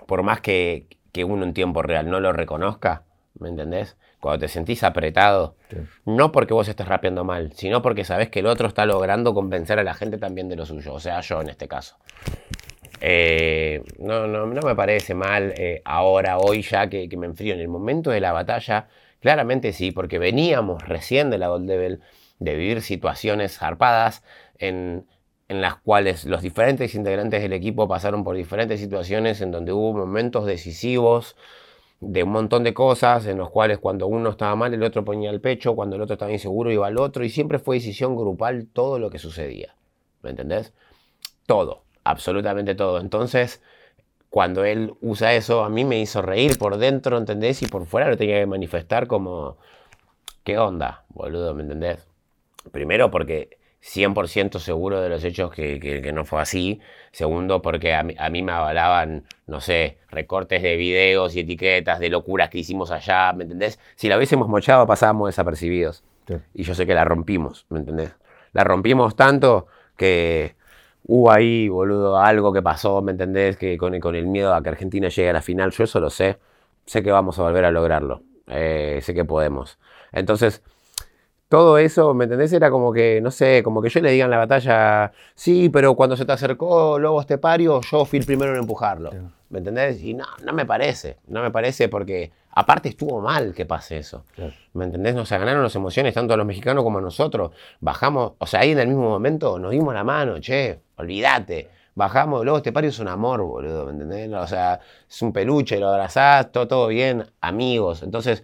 [0.06, 3.04] por más que, que uno en tiempo real no lo reconozca,
[3.38, 3.96] ¿me entendés?
[4.20, 5.56] Cuando te sentís apretado,
[6.04, 9.78] no porque vos estés rapeando mal, sino porque sabés que el otro está logrando convencer
[9.78, 11.96] a la gente también de lo suyo, o sea, yo en este caso.
[13.00, 17.54] Eh, no, no, no, me parece mal eh, ahora, hoy ya que, me enfrío.
[17.54, 18.88] En el momento de la batalla,
[19.20, 22.00] claramente sí, porque veníamos recién de la Gold Devil
[22.38, 24.22] de vivir situaciones zarpadas
[24.58, 25.06] en,
[25.51, 29.92] en las cuales los diferentes integrantes del equipo pasaron por diferentes situaciones en donde hubo
[29.92, 31.34] momentos decisivos
[31.98, 35.28] de un montón de cosas, en los cuales cuando uno estaba mal el otro ponía
[35.28, 38.68] el pecho, cuando el otro estaba inseguro iba al otro, y siempre fue decisión grupal
[38.72, 39.74] todo lo que sucedía.
[40.22, 40.72] ¿Me entendés?
[41.46, 43.01] Todo, absolutamente todo.
[43.01, 43.61] Entonces,
[44.28, 47.61] cuando él usa eso, a mí me hizo reír por dentro, ¿entendés?
[47.62, 49.57] Y por fuera lo tenía que manifestar como,
[50.44, 51.55] ¿qué onda, boludo?
[51.55, 52.07] ¿Me entendés?
[52.70, 56.80] Primero porque 100% seguro de los hechos que, no fue así.
[57.12, 62.50] Segundo, porque a mí, me avalaban, no sé, recortes de videos y etiquetas de locuras
[62.50, 63.78] que hicimos allá, ¿me entendés?
[63.96, 66.04] Si la hubiésemos mochado, pasábamos desapercibidos.
[66.54, 68.14] Y yo sé que la rompimos, ¿me entendés?
[68.52, 69.66] La rompimos tanto
[69.96, 70.54] que
[71.06, 73.56] hubo ahí, boludo, algo que pasó, ¿me entendés?
[73.56, 76.10] Que con, con el miedo a que Argentina llegue a la final, yo eso lo
[76.10, 76.38] sé.
[76.86, 78.22] Sé que vamos a volver a lograrlo.
[78.46, 79.78] Eh, sé que podemos.
[80.12, 80.62] Entonces,
[81.51, 82.55] todo eso, ¿me entendés?
[82.55, 85.94] Era como que, no sé, como que yo le diga en la batalla, sí, pero
[85.94, 89.11] cuando se te acercó Lobo Estepario, yo fui el primero en empujarlo.
[89.51, 90.03] ¿Me entendés?
[90.03, 91.18] Y no, no me parece.
[91.26, 94.24] No me parece porque Aparte estuvo mal que pase eso.
[94.72, 95.14] ¿Me entendés?
[95.14, 97.53] Nos ganaron las emociones tanto a los mexicanos como a nosotros.
[97.80, 101.68] Bajamos, o sea, ahí en el mismo momento nos dimos la mano, che, olvídate.
[101.94, 104.32] Bajamos, luego este pario es un amor, boludo, ¿me entendés?
[104.32, 108.03] O sea, es un peluche, lo abrazás, todo, todo bien, amigos.
[108.03, 108.42] Entonces,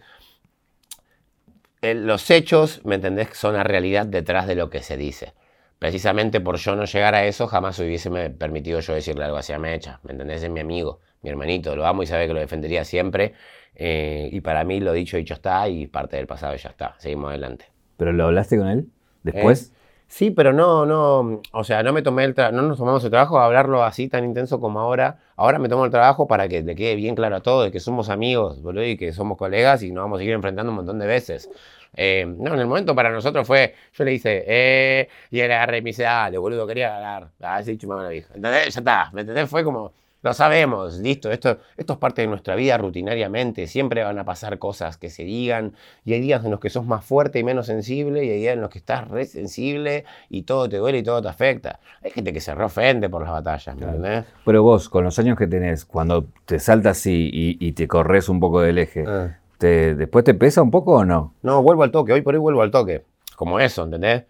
[1.82, 3.28] los hechos, ¿me entendés?
[3.34, 5.34] Son la realidad detrás de lo que se dice.
[5.78, 9.58] Precisamente por yo no llegar a eso, jamás hubiese permitido yo decirle algo así a
[9.58, 10.42] Mecha, ¿me entendés?
[10.42, 13.34] Es mi amigo, mi hermanito, lo amo y sabe que lo defendería siempre.
[13.74, 16.94] Eh, y para mí lo dicho, dicho está y parte del pasado ya está.
[16.98, 17.66] Seguimos adelante.
[17.98, 18.88] ¿Pero lo hablaste con él
[19.22, 19.70] después?
[19.70, 19.75] Eh,
[20.08, 23.38] sí, pero no, no, o sea, no me tomé el no nos tomamos el trabajo
[23.38, 25.18] de hablarlo así tan intenso como ahora.
[25.36, 27.80] Ahora me tomo el trabajo para que le quede bien claro a todos de que
[27.80, 30.98] somos amigos, boludo, y que somos colegas y nos vamos a seguir enfrentando un montón
[30.98, 31.50] de veces.
[31.96, 35.78] Eh, no, en el momento para nosotros fue, yo le hice, eh, y él agarré
[35.78, 37.30] y me dice, dale, boludo, quería ganar.
[37.40, 38.34] Ah, sí, chumame la vieja.
[38.34, 38.74] ¿Entendés?
[38.74, 39.48] Ya está, ¿me entendés?
[39.48, 39.92] Fue como,
[40.26, 44.58] lo sabemos, listo, esto, esto es parte de nuestra vida rutinariamente, siempre van a pasar
[44.58, 45.72] cosas que se digan,
[46.04, 48.54] y hay días en los que sos más fuerte y menos sensible, y hay días
[48.54, 51.78] en los que estás re sensible y todo te duele y todo te afecta.
[52.02, 54.24] Hay gente que se reofende por las batallas, ¿me entendés?
[54.44, 58.40] Pero vos, con los años que tenés, cuando te saltas y, y, te corres un
[58.40, 59.38] poco del eje, ah.
[59.58, 61.34] ¿Después te pesa un poco o no?
[61.42, 63.04] No, vuelvo al toque, hoy por hoy vuelvo al toque.
[63.36, 64.24] Como eso, ¿entendés?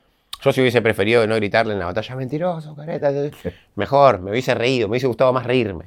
[0.46, 3.10] Yo si hubiese preferido no gritarle en la batalla, mentiroso, careta.
[3.74, 5.86] Mejor, me hubiese reído, me hubiese gustado más reírme.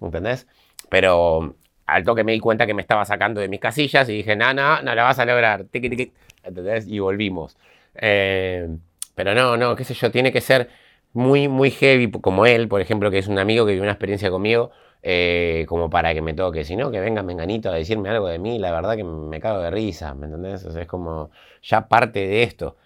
[0.00, 0.46] ¿Entendés?
[0.88, 4.36] Pero al toque me di cuenta que me estaba sacando de mis casillas y dije,
[4.36, 5.64] no, no, no la vas a lograr.
[5.64, 6.12] Tiki,
[6.44, 6.86] ¿Entendés?
[6.86, 7.56] Y volvimos.
[7.96, 8.68] Eh,
[9.16, 10.68] pero no, no, qué sé yo, tiene que ser
[11.12, 14.30] muy, muy heavy, como él, por ejemplo, que es un amigo que vivió una experiencia
[14.30, 14.70] conmigo
[15.02, 18.58] eh, como para que me toque, sino que venga Menganito a decirme algo de mí,
[18.58, 20.64] la verdad que me cago de risa, ¿me entendés?
[20.64, 21.30] O sea, es como
[21.62, 22.76] ya parte de esto.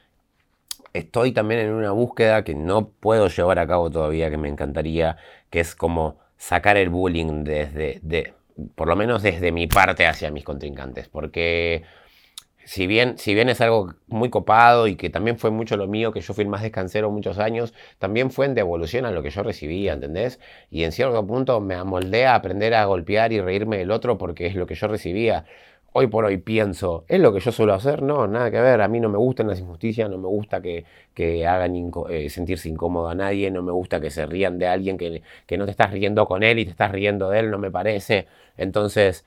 [0.93, 5.17] Estoy también en una búsqueda que no puedo llevar a cabo todavía, que me encantaría,
[5.51, 8.35] que es como sacar el bullying desde, de,
[8.75, 11.85] por lo menos desde mi parte hacia mis contrincantes, porque
[12.65, 16.13] si bien, si bien es algo muy copado y que también fue mucho lo mío,
[16.13, 19.31] que yo fui el más descansero muchos años, también fue en devolución a lo que
[19.31, 20.39] yo recibía, ¿entendés?
[20.71, 24.47] Y en cierto punto me amoldé a aprender a golpear y reírme del otro porque
[24.47, 25.47] es lo que yo recibía.
[25.93, 28.01] Hoy por hoy pienso, ¿es lo que yo suelo hacer?
[28.03, 28.81] No, nada que ver.
[28.81, 30.85] A mí no me gustan las injusticias, no me gusta que,
[31.15, 31.75] que hagan
[32.09, 35.59] eh, sentirse incómodo a nadie, no me gusta que se rían de alguien que, que
[35.59, 38.29] no te estás riendo con él y te estás riendo de él, no me parece.
[38.57, 39.25] Entonces,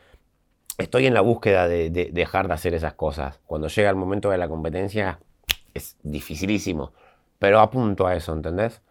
[0.77, 3.39] estoy en la búsqueda de, dejar de hacer esas cosas.
[3.45, 5.19] Cuando llega el momento de la competencia
[5.73, 6.93] es dificilísimo,
[7.39, 8.81] pero apunto a eso, ¿entendés?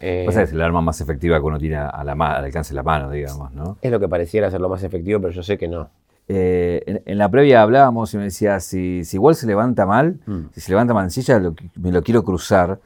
[0.00, 2.84] Eh, es el arma más efectiva que uno tiene a la al alcance de la
[2.84, 3.78] mano, digamos, ¿no?
[3.82, 5.90] Es lo que pareciera ser lo más efectivo, pero yo sé que no.
[6.28, 10.46] Eh, en, la previa hablábamos y me decía, si, si se levanta mal, mm.
[10.52, 11.40] si se levanta mancilla,
[11.74, 12.78] me lo quiero cruzar.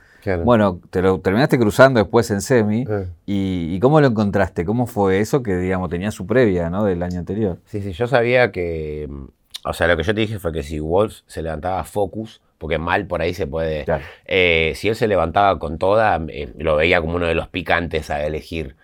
[0.45, 2.84] Bueno, te lo terminaste cruzando después en semi.
[2.88, 3.09] Eh.
[3.26, 4.64] Y, cómo lo encontraste?
[4.64, 6.84] ¿Cómo fue eso que, digamos, tenía su previa, ¿no?
[6.84, 7.59] Del año anterior.
[7.66, 9.09] Sí, sí, yo sabía que.
[9.11, 9.24] Mm,
[9.64, 12.78] o sea, lo que yo te dije fue que si Wolves se levantaba focus, porque
[12.78, 13.84] mal por ahí se puede.
[14.26, 16.20] Eh, si él se levantaba con toda,
[16.57, 18.76] lo veía como uno de los picantes a elegir.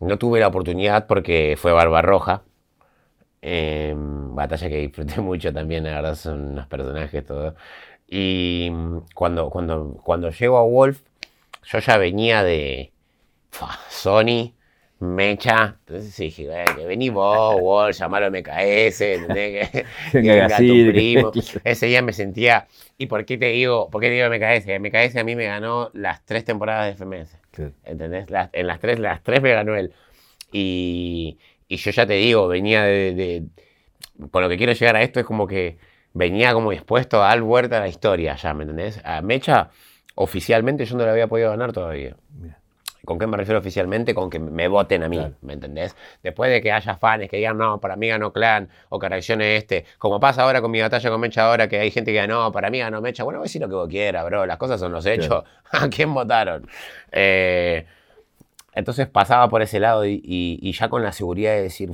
[0.00, 2.42] No tuve la oportunidad porque fue Barbarroja.
[4.34, 7.54] Batalla que disfruté mucho también, la verdad, son unos personajes todos.
[8.08, 11.00] Y mm, cuando, cuando, cuando llego a Wolf,
[11.64, 12.92] yo ya venía de
[13.88, 14.54] Sony,
[15.00, 15.76] Mecha.
[15.86, 19.70] Entonces dije, que vení vos, Wolf, llamalo MKS, ¿entendés?
[20.12, 21.32] Que, venga tu primo.
[21.64, 22.66] Ese día me sentía.
[22.96, 24.66] ¿Y por qué te digo, por qué te digo MKS?
[24.80, 27.36] MKS a mí me ganó las tres temporadas de FMS.
[27.84, 28.26] ¿Entendés?
[28.52, 29.92] en las tres, las tres me ganó él.
[30.52, 31.38] Y,
[31.74, 33.44] y yo ya te digo, venía de, de.
[34.30, 35.76] Con lo que quiero llegar a esto es como que
[36.12, 39.00] venía como dispuesto a dar vuelta a la historia ya, ¿me entendés?
[39.04, 39.70] A Mecha,
[40.14, 42.16] oficialmente yo no le había podido ganar todavía.
[43.04, 44.14] ¿Con qué me refiero oficialmente?
[44.14, 45.94] Con que me voten a mí, ¿me entendés?
[46.22, 49.56] Después de que haya fans que digan, no, para mí ganó Clan, o que reaccione
[49.56, 52.26] este, como pasa ahora con mi batalla con Mecha ahora, que hay gente que diga,
[52.26, 54.92] no, para mí ganó Mecha, bueno, decir lo que vos quieras, bro, las cosas son
[54.92, 56.66] los hechos, ¿a quién votaron?
[57.12, 57.84] Eh,
[58.74, 61.90] entonces pasaba por ese lado y, ya con la seguridad de decir,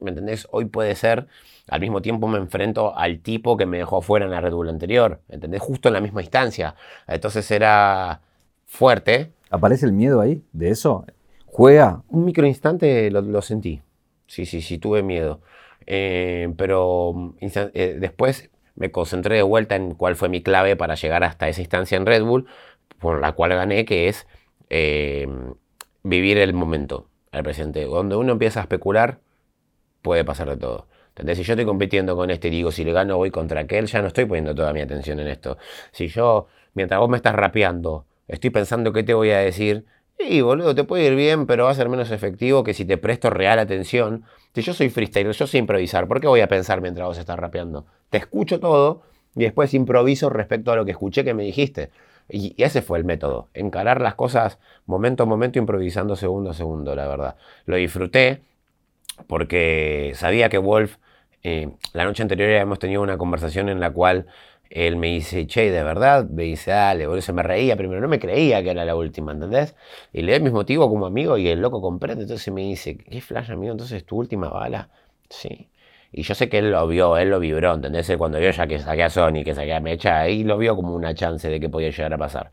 [0.00, 0.46] ¿me entendés?
[0.50, 1.26] Hoy puede ser
[1.68, 4.68] al mismo tiempo me enfrento al tipo que me dejó fuera en la Red Bull
[4.68, 5.60] anterior, ¿entendés?
[5.60, 6.74] Justo en la misma instancia.
[7.06, 8.22] Entonces era
[8.66, 9.32] fuerte.
[9.50, 11.04] ¿Aparece el miedo ahí de eso?
[11.46, 12.02] ¿Juega?
[12.08, 13.82] Un microinstante lo, lo sentí.
[14.26, 15.40] Sí, sí, sí, tuve miedo.
[15.86, 21.24] Eh, pero eh, después me concentré de vuelta en cuál fue mi clave para llegar
[21.24, 22.46] hasta esa instancia en Red Bull,
[22.98, 24.26] por la cual gané, que es
[24.70, 25.26] eh,
[26.02, 27.84] vivir el momento, el presente.
[27.84, 29.18] Donde uno empieza a especular,
[30.02, 30.86] puede pasar de todo.
[31.10, 33.86] Entonces, si yo estoy compitiendo con este y digo, si le gano voy contra aquel,
[33.86, 35.58] ya no estoy poniendo toda mi atención en esto.
[35.92, 39.84] Si yo, mientras vos me estás rapeando, estoy pensando qué te voy a decir,
[40.22, 42.98] Y, boludo, te puede ir bien, pero va a ser menos efectivo que si te
[42.98, 44.24] presto real atención.
[44.54, 47.38] Si yo soy freestyle, yo sé improvisar, ¿por qué voy a pensar mientras vos estás
[47.38, 47.86] rapeando?
[48.10, 49.02] Te escucho todo
[49.34, 51.90] y después improviso respecto a lo que escuché que me dijiste.
[52.30, 56.94] Y, ese fue el método, encarar las cosas momento a momento, improvisando segundo a segundo,
[56.94, 57.36] la verdad.
[57.66, 58.42] Lo disfruté
[59.26, 60.96] porque sabía que Wolf,
[61.42, 64.26] eh, la noche anterior habíamos tenido una conversación en la cual
[64.70, 68.08] él me dice, che, de verdad, me dice, dale, boludo, se me reía, primero no
[68.08, 69.74] me creía que era la última, ¿entendés?
[70.12, 73.20] Y le doy mis motivos como amigo y el loco comprende, entonces me dice, ¿qué
[73.20, 73.72] flash, amigo?
[73.72, 74.90] Entonces, ¿tu última bala?
[75.28, 75.68] Sí.
[76.12, 78.10] Y yo sé que él lo vio, él lo vibró, ¿entendés?
[78.10, 80.74] Él cuando vio ya que saqué a Sony, que saqué a Mecha, ahí lo vio
[80.74, 82.50] como una chance de que podía llegar a pasar.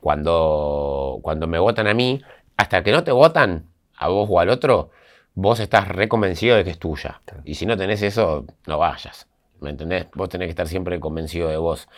[0.00, 2.22] Cuando, cuando me votan a mí,
[2.56, 3.66] hasta que no te votan,
[3.96, 4.90] a vos o al otro,
[5.34, 7.20] vos estás reconvencido de que es tuya.
[7.44, 9.28] Y si no tenés eso, no vayas.
[9.60, 10.06] ¿Me entendés?
[10.14, 11.88] Vos tenés que estar siempre convencido de vos.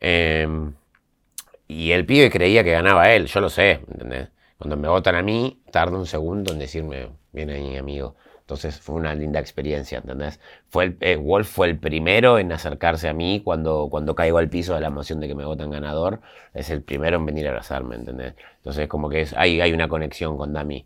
[0.00, 0.72] Em,
[1.68, 4.28] y el pibe creía que ganaba él, yo lo sé, ¿me entendés?
[4.58, 8.16] Cuando me votan a mí, tarda un segundo en decirme, viene ahí, amigo.
[8.50, 10.40] Entonces fue una linda experiencia, ¿entendés?
[10.70, 14.74] Fue eh, Wolf fue el primero en acercarse a mí cuando, cuando caigo al piso
[14.74, 16.20] de la emoción de que me votan ganador.
[16.52, 18.34] Es el primero en venir a abrazarme, ¿entendés?
[18.56, 20.84] Entonces como que es, hay, hay una conexión con Dami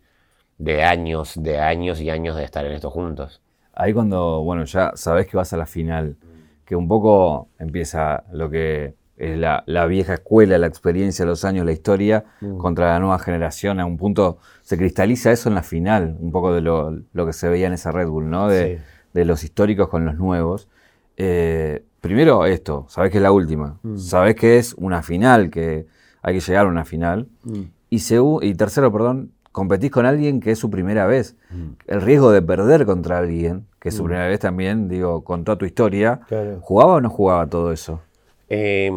[0.59, 3.41] de años, de años y años de estar en esto juntos.
[3.73, 6.17] Ahí cuando, bueno, ya sabes que vas a la final,
[6.65, 11.71] que un poco empieza lo que es la, vieja escuela, la experiencia, los años, la
[11.71, 12.57] historia, mm.
[12.57, 13.79] contra la nueva generación.
[13.79, 17.47] A un punto se cristaliza eso en la final, un poco de lo, que se
[17.47, 18.49] veía en esa Red Bull, ¿no?
[18.49, 18.81] De,
[19.13, 20.67] los históricos con los nuevos.
[21.15, 23.97] Eh, primero esto, sabes que es la última, mm.
[23.97, 25.85] sabes que es una final, que
[26.21, 27.29] hay que llegar a una final.
[27.43, 27.61] Mm.
[27.89, 28.01] Y,
[28.41, 31.37] y tercero, perdón, competís con alguien que es su primera vez.
[31.49, 31.67] Mm.
[31.87, 34.07] El riesgo de perder contra alguien, que es su mm.
[34.07, 36.19] primera vez también, digo, con toda tu historia,
[36.59, 38.01] ¿jugaba o no jugaba todo eso?
[38.49, 38.91] Eh,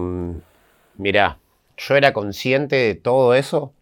[0.97, 1.39] mirá,
[1.77, 3.73] yo era consciente de todo eso,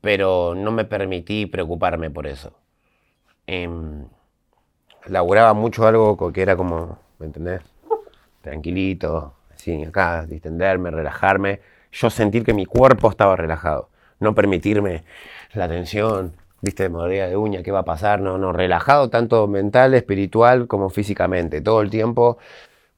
[0.00, 2.52] pero no me permití preocuparme por eso.
[3.46, 3.68] Eh,
[5.54, 7.62] mucho algo que era como, ¿me entendés?
[8.42, 11.60] Tranquilito, así, acá, distenderme, relajarme.
[11.92, 13.88] Yo sentir que mi cuerpo estaba relajado.
[14.20, 15.04] No permitirme
[15.54, 19.94] la tensión, viste, mordida de uña, qué va a pasar, no, no, relajado tanto mental,
[19.94, 22.38] espiritual como físicamente, todo el tiempo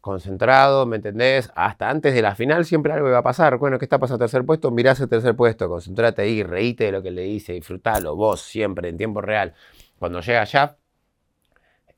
[0.02, 1.50] concentrado, ¿me entendés?
[1.54, 3.56] Hasta antes de la final siempre algo iba a pasar.
[3.56, 4.18] Bueno, ¿qué está pasando?
[4.18, 8.16] Tercer puesto, mirás el tercer puesto, concentrate ahí, reíte de lo que le dice, disfrutalo,
[8.16, 9.54] vos siempre, en tiempo real.
[9.98, 10.76] Cuando llega ya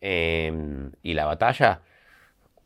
[0.00, 1.80] em, y la batalla,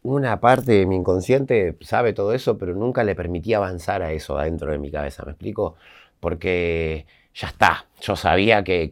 [0.02, 4.38] una parte de mi inconsciente sabe todo eso, pero nunca le permitía avanzar a eso
[4.38, 5.76] adentro de mi cabeza, ¿me explico?
[6.20, 7.86] Porque ya está.
[8.00, 8.90] Yo sabía que,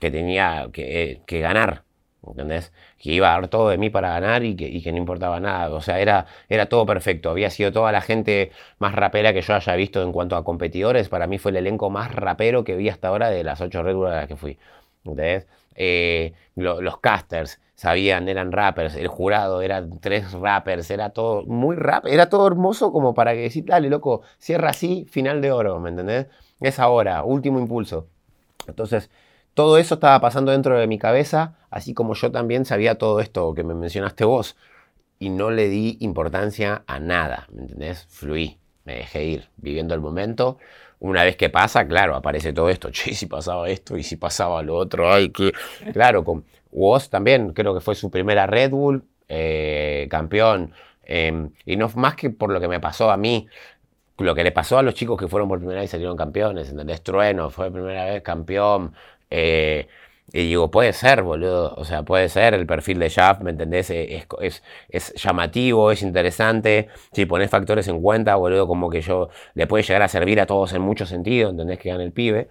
[0.00, 1.84] tenía que, ganar,
[2.30, 2.72] ¿entendés?
[2.98, 5.74] Que iba a dar todo de mí para ganar y que, no importaba nada.
[5.74, 6.26] O sea, era,
[6.68, 7.30] todo perfecto.
[7.30, 11.08] Había sido toda la gente más rapera que yo haya visto en cuanto a competidores.
[11.08, 13.96] Para mí fue el elenco más rapero que vi hasta ahora de las ocho Red
[14.04, 14.58] a las que fui.
[15.04, 15.46] ¿Entendés?
[15.74, 22.06] Eh, los casters sabían, eran rappers, el jurado eran tres rappers, era todo muy rap,
[22.06, 26.26] era todo hermoso como para decir, dale, loco, cierra así, final de oro, ¿me entendés?
[26.60, 28.08] Es ahora, último impulso.
[28.66, 29.10] Entonces,
[29.58, 33.54] todo eso estaba pasando dentro de mi cabeza, así como yo también sabía todo esto
[33.54, 34.56] que me mencionaste vos.
[35.18, 38.06] Y no le di importancia a nada, ¿me entendés?
[38.08, 40.58] Fluí, me dejé ir, viviendo el momento.
[41.00, 42.90] Una vez que pasa, claro, aparece todo esto.
[42.92, 45.52] Che, si pasaba esto y si pasaba lo otro, ay, que.
[45.92, 50.72] Claro, con Woz también, creo que fue su primera Red Bull, eh, campeón.
[51.02, 53.48] Em, y no más que por lo que me pasó a mí,
[54.18, 56.70] lo que le pasó a los chicos que fueron por primera vez y salieron campeones,
[56.70, 57.02] ¿entendés?
[57.02, 58.92] Trueno fue primera vez campeón.
[59.30, 59.86] Eh,
[60.32, 61.74] y digo, puede ser, boludo.
[61.76, 63.90] O sea, puede ser el perfil de Shaft, ¿me entendés?
[63.90, 66.88] Es, es, llamativo, es interesante.
[67.12, 70.46] Si pones factores en cuenta, boludo, como que yo le puede llegar a servir a
[70.46, 71.78] todos en muchos sentidos, ¿entendés?
[71.78, 72.48] Que gane el pibe.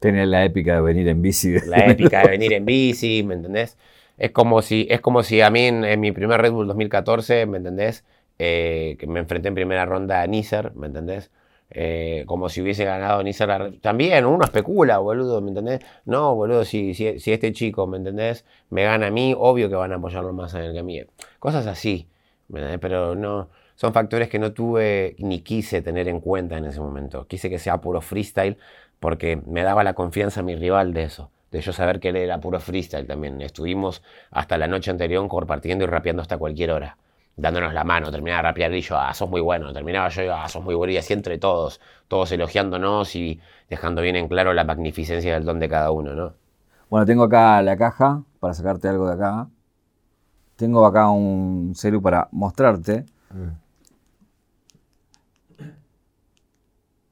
[0.00, 1.54] Tener la épica de venir en bici.
[1.66, 3.78] La épica de venir en bici, ¿me entendés?
[4.18, 7.56] Es como si, es como si a mí en mi primer Red Bull 2014, ¿me
[7.56, 8.04] entendés?
[8.38, 11.30] Eh, que me enfrenté en primera ronda a Nisser, ¿me entendés?
[11.76, 13.80] Eh, como si hubiese ganado Nisser.
[13.80, 15.80] También uno especula, boludo, ¿me entendés?
[16.04, 18.44] No, boludo, si, si, este chico, ¿me entendés?
[18.70, 21.02] Me gana a mí, obvio que van a apoyarlo más a él que a mí.
[21.40, 22.08] Cosas así,
[22.48, 26.80] ¿me Pero no, son factores que no tuve ni quise tener en cuenta en ese
[26.80, 27.26] momento.
[27.26, 28.56] Quise que sea puro freestyle
[29.00, 32.16] porque me daba la confianza a mi rival de eso de yo saber que él
[32.16, 33.40] era puro freestyle también.
[33.40, 36.96] Estuvimos hasta la noche anterior compartiendo y rapeando hasta cualquier hora
[37.36, 40.74] dándonos la mano, terminaba y yo, ah, sos muy bueno, terminaba yo, ah, sos muy
[40.74, 45.44] bueno, y así entre todos, todos elogiándonos y dejando bien en claro la magnificencia del
[45.44, 46.34] don de cada uno, ¿no?
[46.90, 49.48] Bueno, tengo acá la caja para sacarte algo de acá.
[50.56, 53.04] Tengo acá un celu para mostrarte.
[53.30, 53.64] Mm.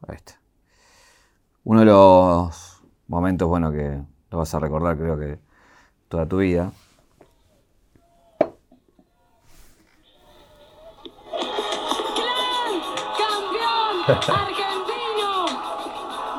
[0.06, 0.40] Ahí está.
[1.64, 4.00] Uno de los momentos, bueno, que
[4.30, 5.38] lo vas a recordar creo que
[6.08, 6.70] toda tu vida.
[14.04, 15.46] ¡Argentino!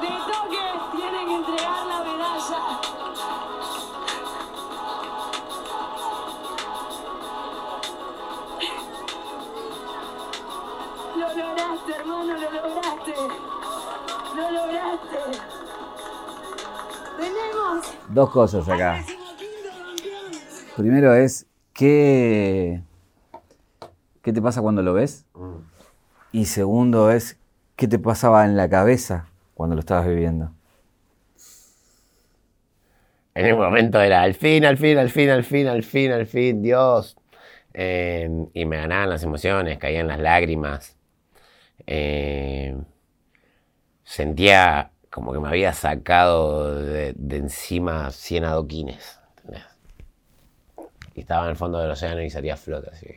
[0.02, 0.66] De toque
[0.98, 2.60] tienen que entregar la medalla.
[11.16, 13.16] Lo lograste, hermano, lo lograste.
[14.36, 15.20] Lo lograste.
[17.18, 19.06] Tenemos Dos cosas acá.
[20.76, 22.84] Primero es, ¿qué,
[24.22, 25.26] ¿qué te pasa cuando lo ves?
[26.34, 27.38] Y segundo es,
[27.76, 30.54] ¿qué te pasaba en la cabeza cuando lo estabas viviendo?
[33.36, 36.28] En el momento era al fin, al fin, al fin, al fin, al fin, al
[36.28, 37.18] fin, Dios.
[37.74, 40.96] Eh, y me ganaban las emociones, caían las lágrimas.
[41.88, 42.76] Eh,
[44.04, 49.20] sentía como que me había sacado de, encima 100 adoquines.
[49.38, 49.64] ¿entendés?
[51.16, 53.08] Y estaba en el fondo del océano y salía a flote, así,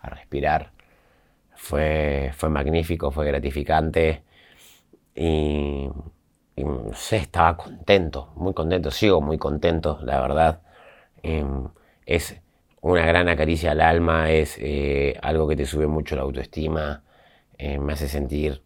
[0.00, 0.72] a respirar.
[1.66, 4.22] Fue, fue magnífico, fue gratificante.
[5.14, 5.88] Y,
[6.56, 10.62] y, sé, estaba contento, muy contento, sigo muy contento, la verdad.
[11.22, 11.68] Em,
[12.06, 12.40] es
[12.82, 17.04] una gran acaricia al alma, es eh, algo que te sube mucho la autoestima,
[17.58, 18.62] eh, me hace sentir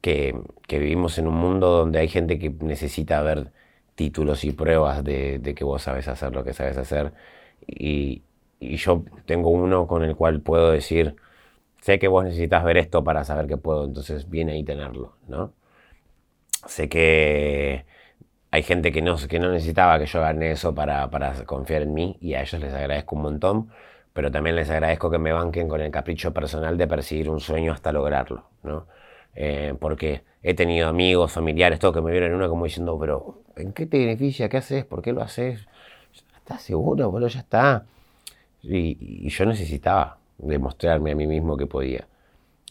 [0.00, 0.34] que,
[0.66, 3.52] que vivimos en un mundo donde hay gente que necesita ver
[3.94, 7.12] títulos y pruebas de, de que vos sabes hacer lo que sabes hacer.
[7.66, 8.22] Y,
[8.60, 11.16] y yo tengo uno con el cual puedo decir,
[11.80, 15.52] sé que vos necesitas ver esto para saber que puedo, entonces viene ahí tenerlo, ¿no?
[16.66, 17.86] Sé que
[18.50, 21.94] hay gente que no, que no necesitaba que yo gane eso para, para confiar en
[21.94, 23.70] mí y a ellos les agradezco un montón,
[24.12, 27.72] pero también les agradezco que me banquen con el capricho personal de perseguir un sueño
[27.72, 28.86] hasta lograrlo, ¿no?
[29.34, 33.42] Eh, porque he tenido amigos, familiares, todo que me vieron en una como diciendo, pero
[33.56, 34.48] ¿en qué te beneficia?
[34.48, 34.84] ¿Qué haces?
[34.84, 35.66] ¿Por qué lo haces?
[36.36, 37.10] ¿Estás seguro?
[37.10, 37.84] Bueno, ya está.
[38.62, 42.08] Y, y yo necesitaba demostrarme a mí mismo que podía,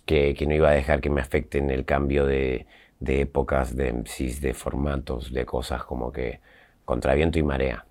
[0.06, 2.66] que, que no iba a dejar que me afecten el cambio de,
[3.00, 6.42] de épocas, de MCs, de formatos, de cosas como que
[6.86, 7.86] contra viento y marea.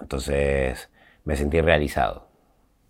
[0.00, 0.90] Entonces
[1.24, 2.26] me sentí realizado.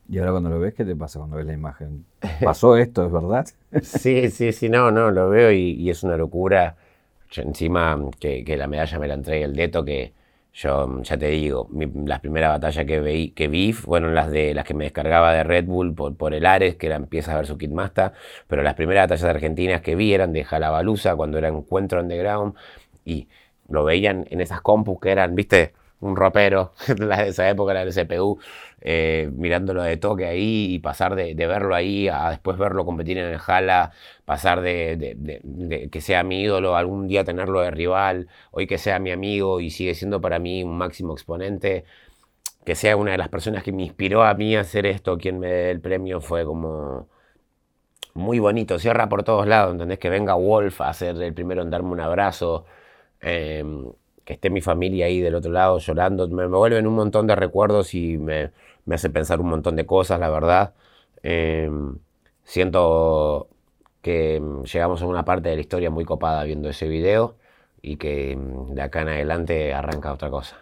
[0.09, 2.05] Y ahora cuando lo ves, ¿qué te pasa cuando ves la imagen?
[2.43, 3.47] ¿Pasó esto, es verdad?
[3.83, 6.77] Sí, sí, sí, no, no, lo veo y, y es una locura.
[7.31, 10.13] Yo encima que, que la medalla me la entregue el Deto, que
[10.57, 14.55] yo ya te digo, mi- las primeras batallas que, veí, que vi fueron las de
[14.55, 17.37] las que me descargaba de Red Bull por, por el Ares, que era empieza a
[17.37, 18.15] ver su Kidmasta,
[18.49, 22.55] pero las primeras batallas argentinas que vi eran de Jalabaluza, cuando era Encuentro Underground,
[23.05, 23.29] y
[23.69, 25.75] lo veían en esas compus que eran, viste,
[26.07, 28.39] un ropero, de esa época, la del CPU,
[28.81, 33.27] eh, mirándolo de toque ahí y pasar de, verlo ahí a después verlo competir en
[33.27, 33.93] el Jala,
[34.25, 39.11] pasar de, que sea mi ídolo, algún día tenerlo de rival, hoy que sea mi
[39.13, 41.85] amigo y sigue siendo para mí un máximo exponente,
[42.65, 45.39] que sea una de las personas que me inspiró a mí a hacer esto, quien
[45.41, 47.09] me dé el premio fue como
[48.17, 49.99] muy bonito, cierra por todos lados, ¿entendés?
[49.99, 52.65] Que venga Wolf a ser el primero en darme un abrazo,
[53.21, 53.65] eh,
[54.27, 57.37] que esté mi familia ahí del otro lado llorando, me, me vuelven un montón de
[57.37, 58.51] recuerdos y me,
[58.85, 60.75] me hace pensar un montón de cosas, la verdad.
[61.23, 61.71] Eh,
[62.43, 63.49] siento
[64.03, 67.37] que mm, llegamos a una parte de la historia muy copada viendo ese video
[67.81, 70.57] y que mm, de acá en adelante arranca otra cosa.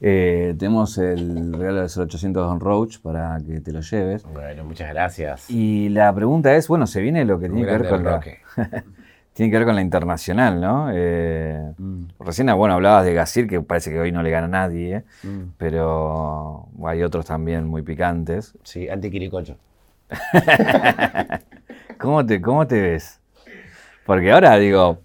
[0.00, 4.24] Eh, tenemos el regalo del 0800 Don Roach para que te lo lleves.
[4.24, 5.50] Bueno, muchas gracias.
[5.50, 8.20] Y la pregunta es, bueno, se viene lo que Un tiene que ver con la.
[9.32, 10.88] tiene que ver con la internacional, ¿no?
[10.92, 11.72] Eh,
[12.18, 15.04] Recién, bueno, hablabas de Gasir, que parece que hoy no le gana a nadie, ¿eh?
[15.56, 18.54] pero hay otros también muy picantes.
[18.64, 19.56] Sí, antiquiricocho.
[21.98, 23.20] ¿Cómo te, cómo te ves?
[24.06, 24.98] Porque ahora digo,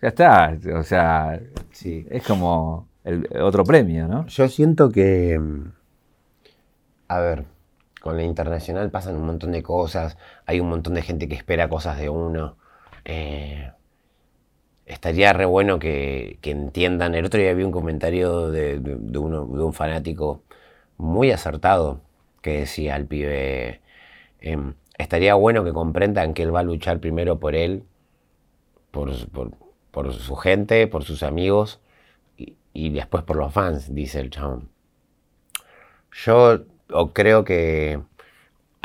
[0.00, 1.40] ya está, o sea,
[1.72, 2.06] Sí.
[2.10, 4.26] es como el otro premio, ¿no?
[4.26, 5.72] Yo siento que, mm,
[7.08, 7.44] a ver,
[8.00, 10.16] con la internacional pasan un montón de cosas,
[10.46, 12.56] hay un montón de gente que espera cosas de uno.
[13.06, 13.72] Eh,
[14.86, 17.14] estaría re bueno que, que entiendan.
[17.14, 20.42] El otro día vi un comentario de, de- uno, de un fanático
[20.98, 22.00] muy acertado
[22.42, 23.80] que decía al pibe,
[24.40, 27.84] em, estaría bueno que comprendan que él va a luchar primero por él,
[28.90, 31.80] por, por- su gente, por sus amigos
[32.36, 34.70] y, y después por los fans, dice el chabón.
[36.24, 36.64] Yo
[37.12, 38.00] creo que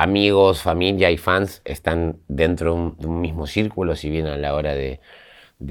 [0.02, 4.74] amigos, familia y fans están dentro de un, mismo círculo, si bien a la hora
[4.74, 4.99] de,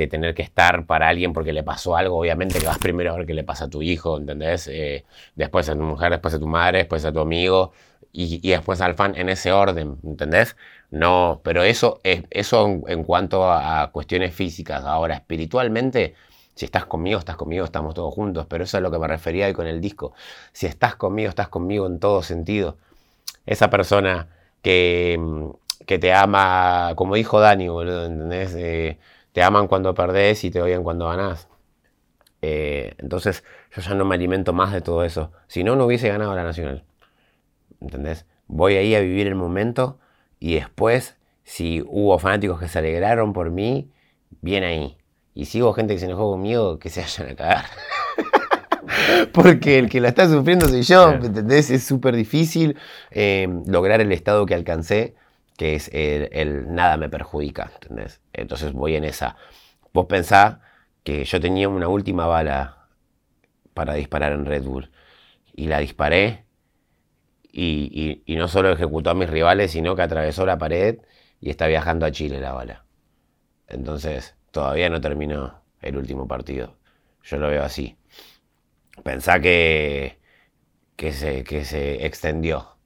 [0.08, 3.26] tener que estar para alguien porque le pasó algo, obviamente que vas primero a ver
[3.26, 4.68] qué le pasa a tu hijo, ¿entendés?
[4.68, 5.04] Eh,
[5.34, 7.72] después a tu mujer, después a tu madre, después a tu amigo,
[8.12, 10.56] y, después al fan en ese orden, ¿entendés?
[10.92, 14.84] No, pero eso, es, eso en, cuanto a, a cuestiones físicas.
[14.84, 16.14] Ahora, espiritualmente,
[16.54, 19.08] si estás conmigo, estás conmigo, estamos todos juntos, pero eso es a lo que me
[19.08, 20.12] refería hoy con el disco.
[20.52, 22.76] Si estás conmigo, estás conmigo en todo sentido.
[23.50, 24.28] Esa persona
[24.62, 25.18] que,
[25.86, 28.54] que te ama, como dijo Dani, boludo, ¿entendés?
[28.54, 28.98] Eh,
[29.32, 31.48] te aman cuando perdés y te odian cuando ganás.
[32.42, 33.42] Eh, entonces
[33.74, 35.32] yo ya no me alimento más de todo eso.
[35.48, 36.84] Si no, no hubiese ganado la Nacional.
[37.80, 38.24] ¿Entendés?
[38.46, 39.98] Voy ahí a vivir el momento
[40.38, 43.90] y después, si hubo fanáticos que se alegraron por mí,
[44.42, 44.96] bien ahí.
[45.34, 47.64] Y si hubo gente que se enojó conmigo, que se vayan a cagar.
[49.32, 51.12] Porque el que la está sufriendo soy yo.
[51.18, 51.70] ¿me ¿entendés?
[51.70, 52.76] Es súper difícil
[53.10, 55.14] eh, lograr el estado que alcancé,
[55.56, 58.20] que es el, el nada me perjudica, ¿entendés?
[58.32, 59.36] Entonces voy en esa.
[59.92, 60.58] Vos pensás
[61.04, 62.86] que yo tenía una última bala
[63.74, 64.90] para disparar en Red Bull.
[65.54, 66.44] Y la disparé
[67.52, 70.98] y, y- y no solo ejecutó a mis rivales, sino que atravesó la pared
[71.40, 72.84] y está viajando a Chile la bala.
[73.68, 76.76] Entonces, todavía no terminó el último partido.
[77.24, 77.96] Yo lo veo así.
[79.04, 80.18] Pensá que,
[80.96, 82.76] que, se, que se extendió,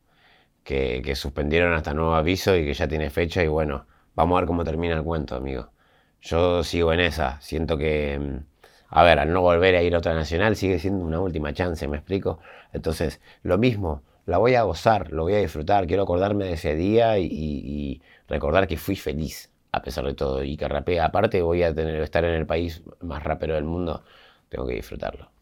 [0.65, 4.41] que, que suspendieron hasta nuevo aviso y que ya tiene fecha y bueno, vamos a
[4.41, 5.71] ver cómo termina el cuento, amigo.
[6.21, 8.39] Yo sigo en esa, siento que, mm,
[8.89, 11.87] a ver, al no volver a ir a otra nacional sigue siendo una última chance,
[11.89, 12.39] ¿me explico?
[12.73, 16.77] Entonces, lo mismo, la voy a gozar, lo voy a disfrutar, quiero acordarme de ese
[16.77, 21.63] día y, recordar que fui feliz a pesar de todo y que rapé, aparte voy
[21.63, 24.05] a tener, estar en el país más rapero del mundo,
[24.49, 25.34] tengo que disfrutarlo.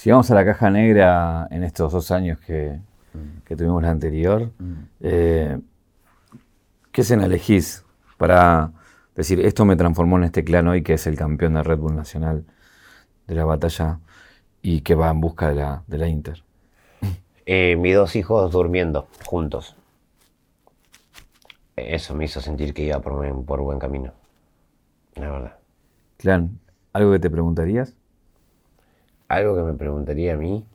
[0.00, 2.80] Si vamos a la caja negra en estos dos años que,
[3.44, 4.50] que tuvimos la anterior,
[4.98, 5.58] eh,
[6.90, 7.84] ¿qué escena elegís
[8.16, 8.72] para
[9.14, 11.94] decir esto me transformó en este clan hoy que es el campeón de Red Bull
[11.94, 12.46] Nacional
[13.26, 14.00] de la batalla
[14.62, 16.42] y que va en busca de la, de la Inter?
[17.44, 19.76] Eh, mis dos hijos durmiendo juntos.
[21.76, 24.12] Eso me hizo sentir que iba por buen, por buen camino.
[25.16, 25.58] La verdad.
[26.16, 26.58] Clan,
[26.94, 27.94] ¿algo que te preguntarías?
[29.30, 30.66] ¿Algo que me preguntaría a mí?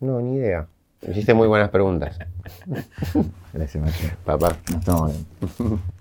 [0.00, 0.66] No, ni idea.
[1.00, 2.18] Hiciste muy buenas preguntas.
[3.54, 4.14] Gracias, Macho.
[4.26, 4.54] Papá.
[4.68, 5.80] Nos estamos bien.